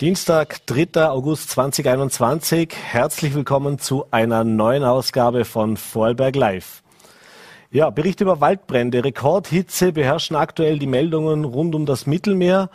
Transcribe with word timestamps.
Dienstag, 0.00 0.66
3. 0.66 1.08
August 1.08 1.50
2021. 1.50 2.74
Herzlich 2.74 3.32
willkommen 3.32 3.78
zu 3.78 4.06
einer 4.10 4.42
neuen 4.42 4.82
Ausgabe 4.82 5.44
von 5.44 5.76
Vorarlberg 5.76 6.34
Live. 6.34 6.82
Ja, 7.70 7.90
Bericht 7.90 8.20
über 8.20 8.40
Waldbrände. 8.40 9.04
Rekordhitze 9.04 9.92
beherrschen 9.92 10.34
aktuell 10.34 10.80
die 10.80 10.88
Meldungen 10.88 11.44
rund 11.44 11.76
um 11.76 11.86
das 11.86 12.06
Mittelmeer 12.06 12.70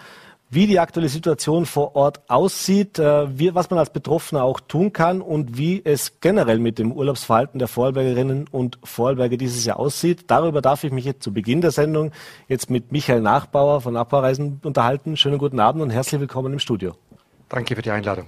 wie 0.50 0.66
die 0.66 0.80
aktuelle 0.80 1.10
Situation 1.10 1.66
vor 1.66 1.96
Ort 1.96 2.22
aussieht, 2.30 2.98
äh, 3.00 3.38
wie, 3.38 3.54
was 3.54 3.70
man 3.70 3.80
als 3.80 3.92
Betroffener 3.92 4.44
auch 4.44 4.62
tun 4.62 4.94
kann 4.94 5.22
und 5.22 5.58
wie 5.58 5.82
es 5.84 6.22
generell 6.22 6.58
mit 6.58 6.80
dem 6.80 6.94
Urlaubsverhalten 6.94 7.60
der 7.60 7.68
Vorarlbergerinnen 7.68 8.48
und 8.50 8.80
Vorarlberger 8.84 9.38
dieses 9.38 9.66
Jahr 9.66 9.78
aussieht. 9.78 10.24
Darüber 10.28 10.62
darf 10.62 10.86
ich 10.86 10.92
mich 10.94 11.06
jetzt 11.06 11.24
zu 11.24 11.34
Beginn 11.34 11.60
der 11.60 11.72
Sendung 11.72 12.12
jetzt 12.48 12.70
mit 12.70 12.94
Michael 12.94 13.22
Nachbauer 13.22 13.82
von 13.82 13.98
Abbaureisen 13.98 14.62
unterhalten. 14.64 15.18
Schönen 15.18 15.38
guten 15.38 15.60
Abend 15.60 15.84
und 15.84 15.92
herzlich 15.92 16.22
willkommen 16.22 16.54
im 16.54 16.60
Studio. 16.60 16.96
Danke 17.50 17.76
für 17.76 17.82
die 17.82 17.92
Einladung. 17.92 18.28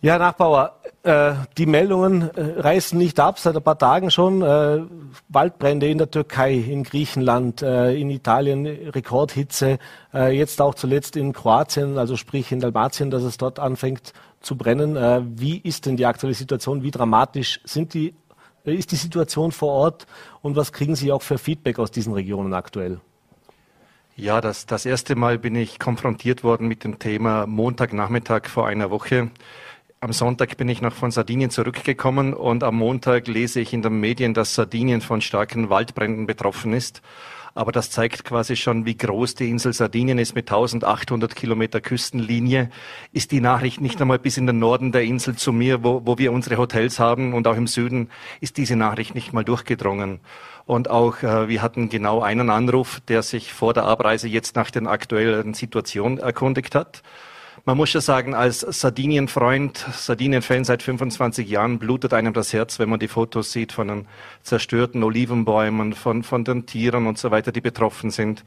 Ja, 0.00 0.16
Nachbauer, 0.16 0.76
äh, 1.02 1.32
die 1.56 1.66
Meldungen 1.66 2.30
äh, 2.36 2.60
reißen 2.60 2.96
nicht 2.96 3.18
ab, 3.18 3.40
seit 3.40 3.56
ein 3.56 3.62
paar 3.64 3.78
Tagen 3.78 4.12
schon. 4.12 4.42
Äh, 4.42 4.82
Waldbrände 5.28 5.88
in 5.88 5.98
der 5.98 6.08
Türkei, 6.08 6.54
in 6.54 6.84
Griechenland, 6.84 7.62
äh, 7.62 7.94
in 7.94 8.08
Italien, 8.08 8.64
Rekordhitze, 8.64 9.78
äh, 10.14 10.36
jetzt 10.36 10.60
auch 10.60 10.76
zuletzt 10.76 11.16
in 11.16 11.32
Kroatien, 11.32 11.98
also 11.98 12.16
sprich 12.16 12.52
in 12.52 12.60
Dalmatien, 12.60 13.10
dass 13.10 13.24
es 13.24 13.38
dort 13.38 13.58
anfängt 13.58 14.12
zu 14.40 14.56
brennen. 14.56 14.94
Äh, 14.94 15.22
wie 15.24 15.58
ist 15.58 15.86
denn 15.86 15.96
die 15.96 16.06
aktuelle 16.06 16.34
Situation? 16.34 16.84
Wie 16.84 16.92
dramatisch 16.92 17.60
sind 17.64 17.92
die, 17.92 18.14
ist 18.62 18.92
die 18.92 18.96
Situation 18.96 19.50
vor 19.50 19.72
Ort 19.72 20.06
und 20.42 20.54
was 20.54 20.72
kriegen 20.72 20.94
Sie 20.94 21.10
auch 21.10 21.22
für 21.22 21.38
Feedback 21.38 21.80
aus 21.80 21.90
diesen 21.90 22.12
Regionen 22.12 22.54
aktuell? 22.54 23.00
Ja, 24.20 24.40
das, 24.40 24.66
das 24.66 24.84
erste 24.84 25.14
Mal 25.14 25.38
bin 25.38 25.54
ich 25.54 25.78
konfrontiert 25.78 26.42
worden 26.42 26.66
mit 26.66 26.82
dem 26.82 26.98
Thema 26.98 27.46
Montagnachmittag 27.46 28.48
vor 28.48 28.66
einer 28.66 28.90
Woche. 28.90 29.30
Am 30.00 30.12
Sonntag 30.12 30.56
bin 30.56 30.68
ich 30.68 30.82
noch 30.82 30.92
von 30.92 31.12
Sardinien 31.12 31.50
zurückgekommen 31.50 32.34
und 32.34 32.64
am 32.64 32.74
Montag 32.74 33.28
lese 33.28 33.60
ich 33.60 33.72
in 33.72 33.80
den 33.80 34.00
Medien, 34.00 34.34
dass 34.34 34.56
Sardinien 34.56 35.02
von 35.02 35.20
starken 35.20 35.70
Waldbränden 35.70 36.26
betroffen 36.26 36.72
ist. 36.72 37.00
Aber 37.58 37.72
das 37.72 37.90
zeigt 37.90 38.24
quasi 38.24 38.54
schon, 38.54 38.86
wie 38.86 38.96
groß 38.96 39.34
die 39.34 39.50
Insel 39.50 39.72
Sardinien 39.72 40.20
ist 40.20 40.36
mit 40.36 40.48
1800 40.48 41.34
Kilometer 41.34 41.80
Küstenlinie. 41.80 42.70
Ist 43.10 43.32
die 43.32 43.40
Nachricht 43.40 43.80
nicht 43.80 44.00
einmal 44.00 44.20
bis 44.20 44.36
in 44.36 44.46
den 44.46 44.60
Norden 44.60 44.92
der 44.92 45.02
Insel 45.02 45.34
zu 45.34 45.52
mir, 45.52 45.82
wo, 45.82 46.02
wo 46.04 46.18
wir 46.18 46.30
unsere 46.30 46.56
Hotels 46.56 47.00
haben 47.00 47.34
und 47.34 47.48
auch 47.48 47.56
im 47.56 47.66
Süden, 47.66 48.10
ist 48.40 48.58
diese 48.58 48.76
Nachricht 48.76 49.16
nicht 49.16 49.32
mal 49.32 49.42
durchgedrungen. 49.42 50.20
Und 50.66 50.88
auch 50.88 51.20
äh, 51.24 51.48
wir 51.48 51.60
hatten 51.60 51.88
genau 51.88 52.22
einen 52.22 52.48
Anruf, 52.48 53.00
der 53.08 53.24
sich 53.24 53.52
vor 53.52 53.74
der 53.74 53.86
Abreise 53.86 54.28
jetzt 54.28 54.54
nach 54.54 54.70
den 54.70 54.86
aktuellen 54.86 55.52
Situationen 55.52 56.18
erkundigt 56.18 56.76
hat. 56.76 57.02
Man 57.68 57.76
muss 57.76 57.92
ja 57.92 58.00
sagen, 58.00 58.32
als 58.34 58.60
Sardinien-Freund, 58.60 59.76
Sardinien-Fan 59.92 60.64
seit 60.64 60.82
25 60.82 61.46
Jahren 61.46 61.78
blutet 61.78 62.14
einem 62.14 62.32
das 62.32 62.54
Herz, 62.54 62.78
wenn 62.78 62.88
man 62.88 62.98
die 62.98 63.08
Fotos 63.08 63.52
sieht 63.52 63.72
von 63.72 63.88
den 63.88 64.06
zerstörten 64.42 65.02
Olivenbäumen, 65.02 65.92
von, 65.92 66.22
von 66.22 66.44
den 66.44 66.64
Tieren 66.64 67.06
und 67.06 67.18
so 67.18 67.30
weiter, 67.30 67.52
die 67.52 67.60
betroffen 67.60 68.10
sind. 68.10 68.42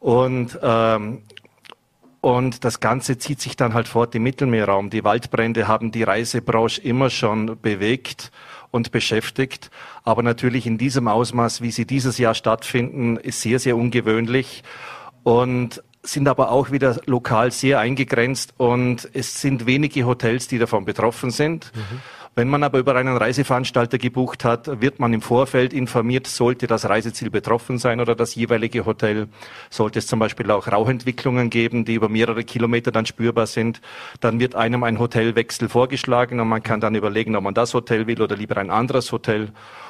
Und, 0.00 0.58
ähm, 0.60 1.22
und 2.20 2.64
das 2.64 2.80
Ganze 2.80 3.16
zieht 3.16 3.40
sich 3.40 3.54
dann 3.54 3.74
halt 3.74 3.86
fort 3.86 4.12
im 4.16 4.24
Mittelmeerraum. 4.24 4.90
Die 4.90 5.04
Waldbrände 5.04 5.68
haben 5.68 5.92
die 5.92 6.02
Reisebranche 6.02 6.80
immer 6.80 7.10
schon 7.10 7.60
bewegt 7.62 8.32
und 8.72 8.90
beschäftigt. 8.90 9.70
Aber 10.02 10.24
natürlich 10.24 10.66
in 10.66 10.78
diesem 10.78 11.06
Ausmaß, 11.06 11.62
wie 11.62 11.70
sie 11.70 11.86
dieses 11.86 12.18
Jahr 12.18 12.34
stattfinden, 12.34 13.18
ist 13.18 13.40
sehr, 13.40 13.60
sehr 13.60 13.76
ungewöhnlich. 13.76 14.64
Und 15.22 15.80
sind 16.02 16.28
aber 16.28 16.50
auch 16.50 16.70
wieder 16.70 17.00
lokal 17.06 17.50
sehr 17.50 17.80
eingegrenzt 17.80 18.54
und 18.56 19.08
es 19.12 19.40
sind 19.40 19.66
wenige 19.66 20.04
Hotels, 20.06 20.48
die 20.48 20.58
davon 20.58 20.84
betroffen 20.84 21.30
sind. 21.30 21.72
Mhm. 21.74 22.00
Wenn 22.38 22.48
man 22.48 22.62
aber 22.62 22.78
über 22.78 22.94
einen 22.94 23.16
Reiseveranstalter 23.16 23.98
gebucht 23.98 24.44
hat, 24.44 24.80
wird 24.80 25.00
man 25.00 25.12
im 25.12 25.22
Vorfeld 25.22 25.72
informiert, 25.72 26.28
sollte 26.28 26.68
das 26.68 26.88
Reiseziel 26.88 27.30
betroffen 27.30 27.78
sein 27.78 27.98
oder 28.00 28.14
das 28.14 28.36
jeweilige 28.36 28.86
Hotel. 28.86 29.26
Sollte 29.70 29.98
es 29.98 30.06
zum 30.06 30.20
Beispiel 30.20 30.48
auch 30.52 30.68
Rauchentwicklungen 30.68 31.50
geben, 31.50 31.84
die 31.84 31.94
über 31.94 32.08
mehrere 32.08 32.44
Kilometer 32.44 32.92
dann 32.92 33.06
spürbar 33.06 33.48
sind, 33.48 33.80
dann 34.20 34.38
wird 34.38 34.54
einem 34.54 34.84
ein 34.84 35.00
Hotelwechsel 35.00 35.68
vorgeschlagen 35.68 36.38
und 36.38 36.46
man 36.46 36.62
kann 36.62 36.80
dann 36.80 36.94
überlegen, 36.94 37.34
ob 37.34 37.42
man 37.42 37.54
das 37.54 37.74
Hotel 37.74 38.06
will 38.06 38.22
oder 38.22 38.36
lieber 38.36 38.56
ein 38.58 38.70
anderes 38.70 39.10
Hotel. 39.10 39.48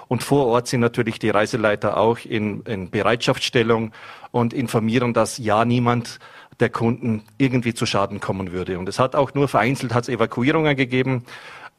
Und 0.08 0.22
vor 0.22 0.46
Ort 0.46 0.68
sind 0.68 0.80
natürlich 0.80 1.18
die 1.18 1.28
Reiseleiter 1.28 1.98
auch 1.98 2.18
in, 2.24 2.62
in 2.62 2.88
Bereitschaftsstellung 2.88 3.92
und 4.30 4.52
informieren, 4.52 5.14
dass 5.14 5.38
ja 5.38 5.64
niemand 5.64 6.18
der 6.60 6.70
Kunden 6.70 7.22
irgendwie 7.38 7.74
zu 7.74 7.86
Schaden 7.86 8.20
kommen 8.20 8.52
würde. 8.52 8.78
Und 8.78 8.88
es 8.88 8.98
hat 8.98 9.14
auch 9.14 9.34
nur 9.34 9.48
vereinzelt 9.48 9.94
hat 9.94 10.04
es 10.04 10.08
Evakuierungen 10.08 10.76
gegeben. 10.76 11.24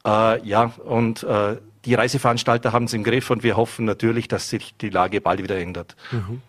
Äh, 0.06 0.42
ja, 0.46 0.72
und 0.84 1.22
äh, 1.22 1.56
die 1.84 1.94
Reiseveranstalter 1.94 2.72
haben 2.72 2.84
es 2.84 2.92
im 2.92 3.04
Griff 3.04 3.30
und 3.30 3.42
wir 3.42 3.56
hoffen 3.56 3.84
natürlich, 3.84 4.28
dass 4.28 4.48
sich 4.48 4.76
die 4.76 4.90
Lage 4.90 5.20
bald 5.20 5.42
wieder 5.42 5.58
ändert. 5.58 5.96
Mhm. 6.10 6.42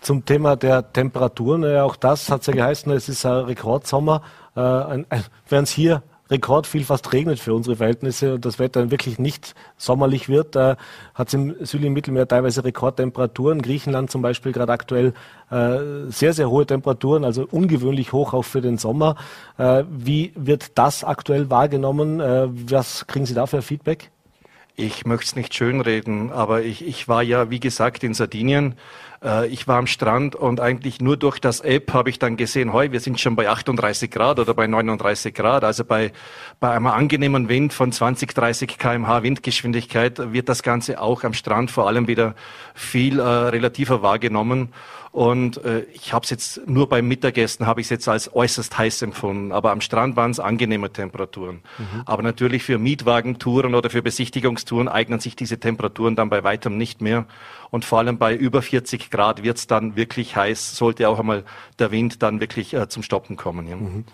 Zum 0.00 0.24
Thema 0.24 0.56
der 0.56 0.92
Temperaturen, 0.92 1.62
ja, 1.64 1.82
auch 1.84 1.96
das 1.96 2.30
hat 2.30 2.42
es 2.42 2.46
ja 2.46 2.52
geheißen, 2.52 2.92
es 2.92 3.08
ist 3.08 3.26
ein 3.26 3.44
Rekordsommer. 3.44 4.22
Äh, 4.54 4.60
Während 5.48 5.68
es 5.68 5.70
hier 5.70 6.02
rekordviel 6.30 6.84
fast 6.84 7.12
regnet 7.12 7.38
für 7.38 7.54
unsere 7.54 7.76
Verhältnisse 7.76 8.34
und 8.34 8.44
das 8.44 8.58
Wetter 8.58 8.90
wirklich 8.90 9.18
nicht 9.18 9.54
sommerlich 9.76 10.28
wird, 10.28 10.56
äh, 10.56 10.76
hat 11.14 11.28
es 11.28 11.34
im 11.34 11.54
südlichen 11.60 11.92
Mittelmeer 11.92 12.28
teilweise 12.28 12.64
Rekordtemperaturen. 12.64 13.62
Griechenland 13.62 14.10
zum 14.10 14.22
Beispiel 14.22 14.52
gerade 14.52 14.72
aktuell 14.72 15.14
äh, 15.50 15.78
sehr, 16.08 16.32
sehr 16.32 16.50
hohe 16.50 16.66
Temperaturen, 16.66 17.24
also 17.24 17.46
ungewöhnlich 17.50 18.12
hoch 18.12 18.34
auch 18.34 18.44
für 18.44 18.60
den 18.60 18.78
Sommer. 18.78 19.16
Äh, 19.56 19.84
wie 19.90 20.32
wird 20.34 20.78
das 20.78 21.04
aktuell 21.04 21.50
wahrgenommen? 21.50 22.20
Äh, 22.20 22.48
was 22.70 23.06
kriegen 23.06 23.26
Sie 23.26 23.34
da 23.34 23.46
für 23.46 23.62
Feedback? 23.62 24.10
Ich 24.80 25.04
möchte 25.04 25.24
es 25.26 25.34
nicht 25.34 25.54
schönreden, 25.54 26.30
aber 26.30 26.62
ich, 26.62 26.86
ich 26.86 27.08
war 27.08 27.20
ja, 27.20 27.50
wie 27.50 27.58
gesagt, 27.58 28.04
in 28.04 28.14
Sardinien. 28.14 28.76
Äh, 29.20 29.48
ich 29.48 29.66
war 29.66 29.76
am 29.76 29.88
Strand 29.88 30.36
und 30.36 30.60
eigentlich 30.60 31.00
nur 31.00 31.16
durch 31.16 31.40
das 31.40 31.58
App 31.58 31.92
habe 31.92 32.10
ich 32.10 32.20
dann 32.20 32.36
gesehen, 32.36 32.72
heu, 32.72 32.92
wir 32.92 33.00
sind 33.00 33.18
schon 33.18 33.34
bei 33.34 33.48
38 33.48 34.08
Grad 34.08 34.38
oder 34.38 34.54
bei 34.54 34.68
39 34.68 35.34
Grad. 35.34 35.64
Also 35.64 35.84
bei, 35.84 36.12
bei 36.60 36.70
einem 36.70 36.86
angenehmen 36.86 37.48
Wind 37.48 37.72
von 37.72 37.90
20, 37.90 38.32
30 38.32 38.78
kmh 38.78 39.24
Windgeschwindigkeit 39.24 40.32
wird 40.32 40.48
das 40.48 40.62
Ganze 40.62 41.00
auch 41.00 41.24
am 41.24 41.32
Strand 41.32 41.72
vor 41.72 41.88
allem 41.88 42.06
wieder 42.06 42.36
viel 42.72 43.18
äh, 43.18 43.22
relativer 43.22 44.02
wahrgenommen. 44.02 44.68
Und 45.18 45.64
äh, 45.64 45.80
ich 45.94 46.12
habe 46.12 46.22
es 46.22 46.30
jetzt 46.30 46.68
nur 46.68 46.88
beim 46.88 47.08
Mittagessen 47.08 47.66
habe 47.66 47.80
ich 47.80 47.86
es 47.86 47.90
jetzt 47.90 48.08
als 48.08 48.32
äußerst 48.36 48.78
heiß 48.78 49.02
empfunden. 49.02 49.50
Aber 49.50 49.72
am 49.72 49.80
Strand 49.80 50.14
waren 50.14 50.30
es 50.30 50.38
angenehme 50.38 50.92
Temperaturen. 50.92 51.56
Mhm. 51.76 52.02
Aber 52.06 52.22
natürlich 52.22 52.62
für 52.62 52.78
Mietwagentouren 52.78 53.74
oder 53.74 53.90
für 53.90 54.00
Besichtigungstouren 54.00 54.86
eignen 54.86 55.18
sich 55.18 55.34
diese 55.34 55.58
Temperaturen 55.58 56.14
dann 56.14 56.30
bei 56.30 56.44
weitem 56.44 56.78
nicht 56.78 57.00
mehr. 57.00 57.26
Und 57.70 57.84
vor 57.84 57.98
allem 57.98 58.18
bei 58.18 58.32
über 58.32 58.62
40 58.62 59.10
Grad 59.10 59.42
wird 59.42 59.56
es 59.56 59.66
dann 59.66 59.96
wirklich 59.96 60.36
heiß, 60.36 60.76
sollte 60.76 61.08
auch 61.08 61.18
einmal 61.18 61.42
der 61.80 61.90
Wind 61.90 62.22
dann 62.22 62.40
wirklich 62.40 62.72
äh, 62.74 62.88
zum 62.88 63.02
Stoppen 63.02 63.34
kommen. 63.34 63.66
Ja. 63.66 63.74
Mhm. 63.74 64.04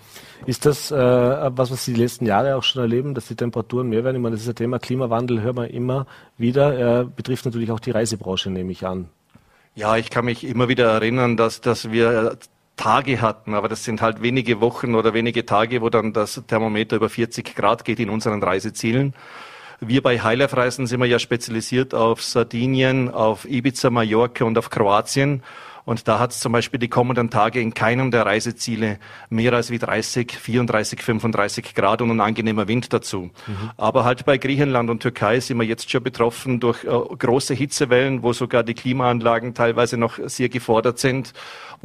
Ist 0.46 0.64
das 0.64 0.90
äh, 0.90 0.96
was, 0.96 1.70
was 1.70 1.84
Sie 1.84 1.92
die 1.92 2.00
letzten 2.00 2.24
Jahre 2.24 2.56
auch 2.56 2.62
schon 2.62 2.80
erleben, 2.80 3.12
dass 3.12 3.28
die 3.28 3.36
Temperaturen 3.36 3.90
mehr 3.90 4.04
werden? 4.04 4.16
Ich 4.16 4.22
meine, 4.22 4.36
das 4.36 4.44
ist 4.44 4.48
ein 4.48 4.54
Thema 4.54 4.78
Klimawandel, 4.78 5.42
hören 5.42 5.56
wir 5.56 5.70
immer 5.70 6.06
wieder. 6.38 6.72
Er 6.72 7.04
betrifft 7.04 7.44
natürlich 7.44 7.70
auch 7.72 7.80
die 7.80 7.90
Reisebranche, 7.90 8.48
nehme 8.48 8.72
ich 8.72 8.86
an. 8.86 9.10
Ja, 9.76 9.96
ich 9.96 10.10
kann 10.10 10.24
mich 10.24 10.44
immer 10.44 10.68
wieder 10.68 10.88
erinnern, 10.90 11.36
dass, 11.36 11.60
dass 11.60 11.90
wir 11.90 12.38
Tage 12.76 13.20
hatten, 13.20 13.54
aber 13.54 13.68
das 13.68 13.84
sind 13.84 14.02
halt 14.02 14.22
wenige 14.22 14.60
Wochen 14.60 14.94
oder 14.94 15.14
wenige 15.14 15.46
Tage, 15.46 15.82
wo 15.82 15.90
dann 15.90 16.12
das 16.12 16.42
Thermometer 16.46 16.96
über 16.96 17.08
40 17.08 17.54
Grad 17.56 17.84
geht 17.84 17.98
in 17.98 18.10
unseren 18.10 18.42
Reisezielen. 18.42 19.14
Wir 19.80 20.02
bei 20.02 20.20
Highlife 20.20 20.56
Reisen 20.56 20.86
sind 20.86 21.00
wir 21.00 21.06
ja 21.06 21.18
spezialisiert 21.18 21.92
auf 21.92 22.22
Sardinien, 22.22 23.10
auf 23.10 23.44
Ibiza, 23.48 23.90
Mallorca 23.90 24.44
und 24.44 24.56
auf 24.58 24.70
Kroatien. 24.70 25.42
Und 25.84 26.08
da 26.08 26.18
hat 26.18 26.30
es 26.32 26.40
zum 26.40 26.52
Beispiel 26.52 26.80
die 26.80 26.88
kommenden 26.88 27.30
Tage 27.30 27.60
in 27.60 27.74
keinem 27.74 28.10
der 28.10 28.24
Reiseziele 28.26 28.98
mehr 29.28 29.52
als 29.52 29.70
wie 29.70 29.78
30, 29.78 30.32
34, 30.32 31.02
35 31.02 31.74
Grad 31.74 32.00
und 32.00 32.10
ein 32.10 32.20
angenehmer 32.20 32.68
Wind 32.68 32.92
dazu. 32.92 33.30
Mhm. 33.46 33.70
Aber 33.76 34.04
halt 34.04 34.24
bei 34.24 34.38
Griechenland 34.38 34.88
und 34.88 35.00
Türkei 35.00 35.40
sind 35.40 35.58
wir 35.58 35.64
jetzt 35.64 35.90
schon 35.90 36.02
betroffen 36.02 36.60
durch 36.60 36.84
äh, 36.84 36.88
große 36.88 37.54
Hitzewellen, 37.54 38.22
wo 38.22 38.32
sogar 38.32 38.62
die 38.62 38.74
Klimaanlagen 38.74 39.54
teilweise 39.54 39.96
noch 39.96 40.18
sehr 40.24 40.48
gefordert 40.48 40.98
sind 40.98 41.34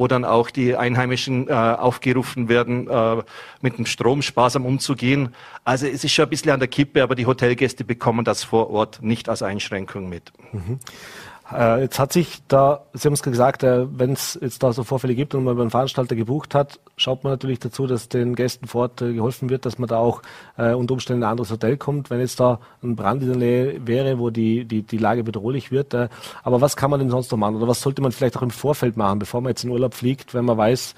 wo 0.00 0.08
dann 0.08 0.24
auch 0.24 0.48
die 0.48 0.76
Einheimischen 0.76 1.48
äh, 1.48 1.52
aufgerufen 1.52 2.48
werden, 2.48 2.88
äh, 2.88 3.22
mit 3.60 3.76
dem 3.76 3.84
Strom 3.84 4.22
sparsam 4.22 4.64
umzugehen. 4.64 5.34
Also 5.62 5.86
es 5.86 6.02
ist 6.02 6.12
schon 6.12 6.24
ein 6.24 6.30
bisschen 6.30 6.52
an 6.52 6.58
der 6.58 6.68
Kippe, 6.68 7.02
aber 7.02 7.14
die 7.14 7.26
Hotelgäste 7.26 7.84
bekommen 7.84 8.24
das 8.24 8.42
vor 8.42 8.70
Ort 8.70 9.02
nicht 9.02 9.28
als 9.28 9.42
Einschränkung 9.42 10.08
mit. 10.08 10.32
Mhm. 10.52 10.78
Äh, 11.52 11.82
jetzt 11.82 11.98
hat 11.98 12.12
sich 12.12 12.42
da, 12.48 12.84
Sie 12.92 13.06
haben 13.06 13.14
es 13.14 13.22
gesagt, 13.22 13.62
äh, 13.62 13.86
wenn 13.98 14.12
es 14.12 14.38
jetzt 14.40 14.62
da 14.62 14.72
so 14.72 14.84
Vorfälle 14.84 15.14
gibt 15.14 15.34
und 15.34 15.44
man 15.44 15.56
beim 15.56 15.70
Veranstalter 15.70 16.14
gebucht 16.14 16.54
hat, 16.54 16.78
schaut 16.96 17.24
man 17.24 17.32
natürlich 17.32 17.58
dazu, 17.58 17.86
dass 17.86 18.08
den 18.08 18.36
Gästen 18.36 18.66
vor 18.66 18.82
Ort 18.82 19.02
äh, 19.02 19.12
geholfen 19.12 19.50
wird, 19.50 19.66
dass 19.66 19.78
man 19.78 19.88
da 19.88 19.96
auch 19.96 20.22
äh, 20.56 20.72
unter 20.72 20.94
Umständen 20.94 21.22
in 21.22 21.26
ein 21.26 21.30
anderes 21.32 21.50
Hotel 21.50 21.76
kommt, 21.76 22.10
wenn 22.10 22.20
jetzt 22.20 22.38
da 22.38 22.60
ein 22.82 22.94
Brand 22.94 23.22
in 23.22 23.28
der 23.28 23.36
Nähe 23.36 23.86
wäre, 23.86 24.18
wo 24.18 24.30
die, 24.30 24.64
die, 24.64 24.82
die 24.82 24.98
Lage 24.98 25.24
bedrohlich 25.24 25.72
wird. 25.72 25.92
Äh, 25.94 26.08
aber 26.42 26.60
was 26.60 26.76
kann 26.76 26.90
man 26.90 27.00
denn 27.00 27.10
sonst 27.10 27.30
noch 27.32 27.38
machen? 27.38 27.56
Oder 27.56 27.68
was 27.68 27.80
sollte 27.80 28.02
man 28.02 28.12
vielleicht 28.12 28.36
auch 28.36 28.42
im 28.42 28.50
Vorfeld 28.50 28.96
machen, 28.96 29.18
bevor 29.18 29.40
man 29.40 29.50
jetzt 29.50 29.64
in 29.64 29.70
Urlaub 29.70 29.94
fliegt, 29.94 30.34
wenn 30.34 30.44
man 30.44 30.56
weiß, 30.56 30.94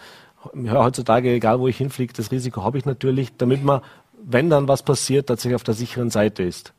heutzutage, 0.70 1.32
egal 1.32 1.60
wo 1.60 1.69
ich 1.69 1.76
hinfliege, 1.76 2.12
das 2.12 2.31
Risiko 2.31 2.62
habe 2.62 2.78
ich 2.78 2.84
natürlich, 2.84 3.37
damit 3.37 3.64
man, 3.64 3.81
wenn 4.22 4.50
dann 4.50 4.69
was 4.69 4.82
passiert, 4.82 5.28
tatsächlich 5.28 5.56
auf 5.56 5.64
der 5.64 5.75
sicheren 5.75 6.10
Seite 6.10 6.43
ist. 6.43 6.72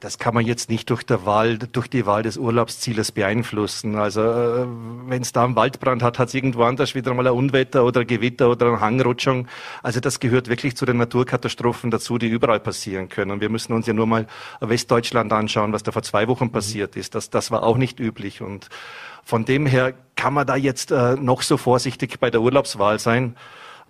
Das 0.00 0.18
kann 0.18 0.32
man 0.32 0.46
jetzt 0.46 0.70
nicht 0.70 0.88
durch, 0.88 1.02
der 1.02 1.26
Wahl, 1.26 1.58
durch 1.58 1.86
die 1.86 2.06
Wahl 2.06 2.22
des 2.22 2.38
Urlaubszieles 2.38 3.12
beeinflussen. 3.12 3.96
Also 3.96 4.22
äh, 4.22 4.66
wenn 5.06 5.20
es 5.20 5.32
da 5.32 5.44
einen 5.44 5.56
Waldbrand 5.56 6.02
hat, 6.02 6.18
hat 6.18 6.28
es 6.28 6.34
irgendwo 6.34 6.62
anders 6.62 6.94
wieder 6.94 7.12
mal 7.12 7.26
ein 7.26 7.34
Unwetter 7.34 7.84
oder 7.84 8.00
ein 8.00 8.06
Gewitter 8.06 8.48
oder 8.48 8.68
eine 8.68 8.80
Hangrutschung. 8.80 9.46
Also 9.82 10.00
das 10.00 10.18
gehört 10.18 10.48
wirklich 10.48 10.74
zu 10.74 10.86
den 10.86 10.96
Naturkatastrophen 10.96 11.90
dazu, 11.90 12.16
die 12.16 12.28
überall 12.28 12.60
passieren 12.60 13.10
können. 13.10 13.30
Und 13.30 13.42
wir 13.42 13.50
müssen 13.50 13.74
uns 13.74 13.86
ja 13.86 13.92
nur 13.92 14.06
mal 14.06 14.26
Westdeutschland 14.60 15.34
anschauen, 15.34 15.74
was 15.74 15.82
da 15.82 15.92
vor 15.92 16.02
zwei 16.02 16.28
Wochen 16.28 16.50
passiert 16.50 16.96
ist. 16.96 17.14
Das, 17.14 17.28
das 17.28 17.50
war 17.50 17.62
auch 17.62 17.76
nicht 17.76 18.00
üblich. 18.00 18.40
Und 18.40 18.70
von 19.22 19.44
dem 19.44 19.66
her 19.66 19.92
kann 20.16 20.32
man 20.32 20.46
da 20.46 20.56
jetzt 20.56 20.92
äh, 20.92 21.16
noch 21.16 21.42
so 21.42 21.58
vorsichtig 21.58 22.18
bei 22.20 22.30
der 22.30 22.40
Urlaubswahl 22.40 22.98
sein. 22.98 23.36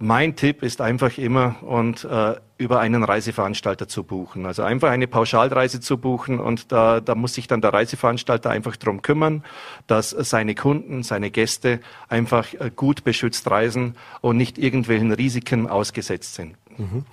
Mein 0.02 0.35
Tipp 0.35 0.62
ist 0.62 0.81
einfach 0.81 1.19
immer 1.19 1.56
und 1.61 2.05
äh, 2.05 2.37
über 2.56 2.81
einen 2.81 3.05
Reiseveranstalter 3.05 3.87
zu 3.87 4.02
buchen. 4.02 4.47
Also 4.47 4.62
einfach 4.62 4.88
eine 4.88 5.06
Pauschalreise 5.06 5.81
zu 5.81 5.99
buchen 5.99 6.41
und 6.41 6.73
da, 6.73 7.00
da 7.02 7.14
muss 7.14 7.35
sich 7.35 7.49
dann 7.49 7.61
der 7.61 7.75
Reiseveranstalter 7.75 8.49
einfach 8.49 8.76
drum 8.76 9.02
kümmern, 9.02 9.44
dass 9.87 10.08
seine 10.08 10.55
Kunden, 10.55 11.02
seine 11.02 11.31
Gäste 11.31 11.81
einfach 12.08 12.55
äh, 12.55 12.70
gut 12.75 13.05
beschützt 13.05 13.50
reisen 13.50 13.94
und 14.23 14.38
nicht 14.38 14.56
irgendwelchen 14.56 15.12
Risiken 15.12 15.69
ausgesetzt 15.69 16.35
sind. 16.35 16.56
Mhm. 16.79 17.05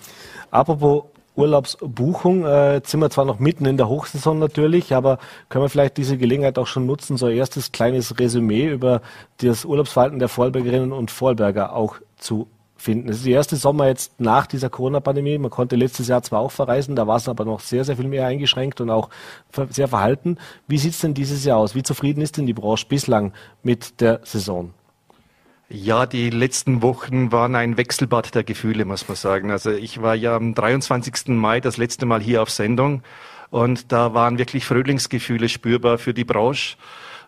Apropos 0.50 1.04
Urlaubsbuchung. 1.36 2.46
Äh, 2.46 2.76
jetzt 2.76 2.92
sind 2.92 3.02
wir 3.02 3.10
zwar 3.10 3.26
noch 3.26 3.40
mitten 3.40 3.66
in 3.66 3.76
der 3.76 3.90
Hochsaison 3.90 4.40
natürlich, 4.40 4.96
aber 4.96 5.20
können 5.50 5.66
wir 5.66 5.70
vielleicht 5.70 5.98
diese 5.98 6.18
Gelegenheit 6.18 6.58
auch 6.58 6.68
schon 6.68 6.86
nutzen, 6.86 7.18
so 7.18 7.26
ein 7.26 7.36
erstes 7.36 7.74
kleines 7.74 8.18
Resümee 8.18 8.70
über 8.70 9.02
das 9.42 9.66
Urlaubsverhalten 9.66 10.20
der 10.20 10.30
Vorarlbergerinnen 10.30 10.94
und 10.94 11.12
Vorarlberger 11.12 11.74
auch 11.74 11.98
zu 12.18 12.48
finden. 12.78 13.10
Es 13.10 13.18
ist 13.18 13.26
der 13.26 13.34
erste 13.34 13.56
Sommer 13.56 13.88
jetzt 13.88 14.20
nach 14.20 14.48
dieser 14.48 14.70
Corona-Pandemie. 14.70 15.38
Man 15.38 15.52
konnte 15.52 15.76
letztes 15.76 16.08
Jahr 16.08 16.24
zwar 16.24 16.40
auch 16.40 16.52
verreisen, 16.52 16.96
da 16.96 17.08
war 17.08 17.18
es 17.18 17.28
aber 17.28 17.46
noch 17.46 17.60
sehr, 17.60 17.84
sehr 17.84 17.98
viel 17.98 18.08
mehr 18.08 18.28
eingeschränkt 18.28 18.82
und 18.82 18.90
auch 18.90 19.10
sehr 19.70 19.88
verhalten. 19.88 20.38
Wie 20.68 20.78
sieht 20.78 20.94
es 20.94 21.00
denn 21.00 21.14
dieses 21.14 21.44
Jahr 21.46 21.58
aus? 21.58 21.76
Wie 21.76 21.84
zufrieden 21.84 22.22
ist 22.22 22.38
denn 22.38 22.46
die 22.46 22.54
Branche 22.54 22.86
bislang 22.88 23.34
mit 23.64 24.02
der 24.02 24.22
Saison? 24.24 24.74
Ja, 25.70 26.06
die 26.06 26.30
letzten 26.30 26.82
Wochen 26.82 27.34
waren 27.34 27.56
ein 27.56 27.76
Wechselbad 27.76 28.34
der 28.34 28.46
Gefühle, 28.46 28.86
muss 28.86 29.08
man 29.10 29.18
sagen. 29.18 29.52
Also 29.52 29.72
ich 29.72 30.02
war 30.02 30.16
ja 30.16 30.36
am 30.36 30.54
23. 30.54 31.28
Mai 31.30 31.60
das 31.60 31.76
letzte 31.76 32.06
Mal 32.06 32.22
hier 32.22 32.42
auf 32.42 32.50
Sendung 32.50 33.04
und 33.50 33.92
da 33.92 34.14
waren 34.14 34.38
wirklich 34.38 34.66
Frühlingsgefühle 34.66 35.50
spürbar 35.50 35.98
für 35.98 36.14
die 36.14 36.24
Branche. 36.24 36.78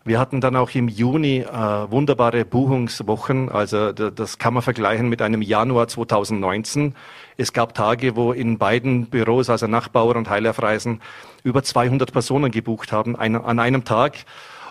Wir 0.09 0.19
hatten 0.19 0.41
dann 0.41 0.55
auch 0.55 0.71
im 0.71 0.87
Juni 0.87 1.41
äh, 1.41 1.91
wunderbare 1.91 2.43
Buchungswochen. 2.43 3.47
Also 3.47 3.91
das 3.91 4.39
kann 4.39 4.55
man 4.55 4.63
vergleichen 4.63 5.07
mit 5.07 5.21
einem 5.21 5.43
Januar 5.43 5.87
2019. 5.87 6.95
Es 7.37 7.53
gab 7.53 7.75
Tage, 7.75 8.15
wo 8.15 8.31
in 8.31 8.57
beiden 8.57 9.05
Büros, 9.05 9.51
also 9.51 9.67
Nachbauer 9.67 10.15
und 10.15 10.27
Heilerfreisen, 10.27 10.99
über 11.43 11.61
200 11.61 12.11
Personen 12.11 12.49
gebucht 12.49 12.91
haben 12.91 13.15
ein, 13.17 13.35
an 13.35 13.59
einem 13.59 13.83
Tag. 13.83 14.25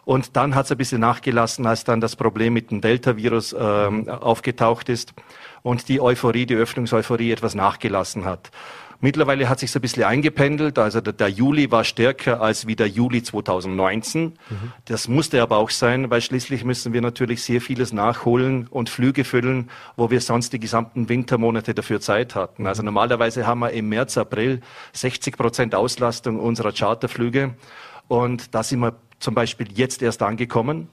Und 0.05 0.35
dann 0.35 0.56
hat 0.56 0.64
es 0.64 0.73
ein 0.73 0.79
bisschen 0.79 1.02
nachgelassen, 1.02 1.69
als 1.69 1.85
dann 1.85 2.00
das 2.00 2.17
Problem 2.17 2.52
mit 2.52 2.73
dem 2.73 2.81
Delta-Virus 2.81 3.52
äh, 3.52 3.56
aufgetaucht 3.56 4.88
ist 4.88 5.14
und 5.62 5.88
die 5.88 6.00
Euphorie, 6.00 6.46
die 6.46 6.56
Öffnungseuphorie 6.56 7.31
etwas 7.31 7.55
nachgelassen 7.55 8.25
hat. 8.25 8.50
Mittlerweile 9.00 9.49
hat 9.49 9.61
sich 9.61 9.71
so 9.71 9.79
ein 9.79 9.83
bisschen 9.83 10.03
eingependelt. 10.03 10.77
Also 10.79 11.00
der, 11.00 11.12
der, 11.12 11.29
Juli 11.29 11.71
war 11.71 11.85
stärker 11.85 12.41
als 12.41 12.67
wie 12.67 12.75
der 12.75 12.89
Juli 12.89 13.23
2019. 13.23 14.25
Mhm. 14.25 14.37
Das 14.87 15.06
musste 15.06 15.41
aber 15.41 15.59
auch 15.59 15.71
sein, 15.71 16.11
weil 16.11 16.21
schließlich 16.21 16.65
müssen 16.65 16.93
wir 16.93 17.00
natürlich 17.00 17.45
sehr 17.45 17.61
vieles 17.61 17.93
nachholen 17.93 18.67
und 18.67 18.89
Flüge 18.89 19.23
füllen, 19.23 19.71
wo 19.97 20.11
wir 20.11 20.21
sonst 20.21 20.53
die 20.53 20.59
gesamten 20.59 21.09
Wintermonate 21.09 21.75
dafür 21.75 22.00
Zeit 22.00 22.35
hatten. 22.35 22.67
Also 22.67 22.83
normalerweise 22.83 23.47
haben 23.47 23.61
wir 23.61 23.71
im 23.71 23.89
März, 23.89 24.19
April 24.19 24.62
60 24.95 25.37
Prozent 25.37 25.75
Auslastung 25.77 26.41
unserer 26.41 26.73
Charterflüge. 26.73 27.55
Und 28.09 28.53
da 28.55 28.65
sind 28.65 28.81
wir 28.81 28.97
zum 29.21 29.35
Beispiel 29.35 29.69
jetzt 29.73 30.03
erst 30.03 30.23
angekommen. 30.23 30.89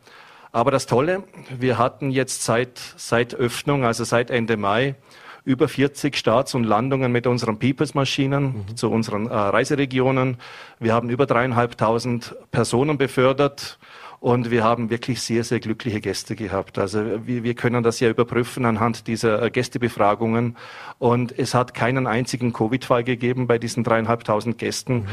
Aber 0.52 0.70
das 0.70 0.86
Tolle, 0.86 1.24
wir 1.58 1.80
hatten 1.80 2.12
jetzt 2.12 2.44
seit, 2.44 2.80
seit 2.98 3.34
Öffnung, 3.34 3.84
also 3.84 4.04
seit 4.04 4.30
Ende 4.30 4.58
Mai, 4.58 4.96
über 5.46 5.68
40 5.68 6.18
Starts 6.18 6.56
und 6.56 6.64
Landungen 6.64 7.12
mit 7.12 7.28
unseren 7.28 7.60
Peoples-Maschinen 7.60 8.66
mhm. 8.68 8.76
zu 8.76 8.92
unseren 8.92 9.28
äh, 9.28 9.34
Reiseregionen. 9.34 10.38
Wir 10.80 10.94
haben 10.94 11.10
über 11.10 11.26
dreieinhalbtausend 11.26 12.36
Personen 12.52 12.98
befördert. 12.98 13.78
Und 14.20 14.50
wir 14.50 14.64
haben 14.64 14.90
wirklich 14.90 15.22
sehr, 15.22 15.44
sehr 15.44 15.60
glückliche 15.60 16.02
Gäste 16.02 16.36
gehabt. 16.36 16.80
Also 16.80 17.28
wir, 17.28 17.44
wir 17.44 17.54
können 17.54 17.84
das 17.84 18.00
ja 18.00 18.10
überprüfen 18.10 18.66
anhand 18.66 19.06
dieser 19.06 19.40
äh, 19.40 19.52
Gästebefragungen. 19.52 20.58
Und 20.98 21.38
es 21.38 21.54
hat 21.54 21.76
keinen 21.76 22.08
einzigen 22.08 22.52
Covid-Fall 22.52 23.04
gegeben 23.04 23.46
bei 23.46 23.60
diesen 23.60 23.84
dreieinhalbtausend 23.84 24.58
Gästen. 24.58 24.96
Mhm. 24.96 25.08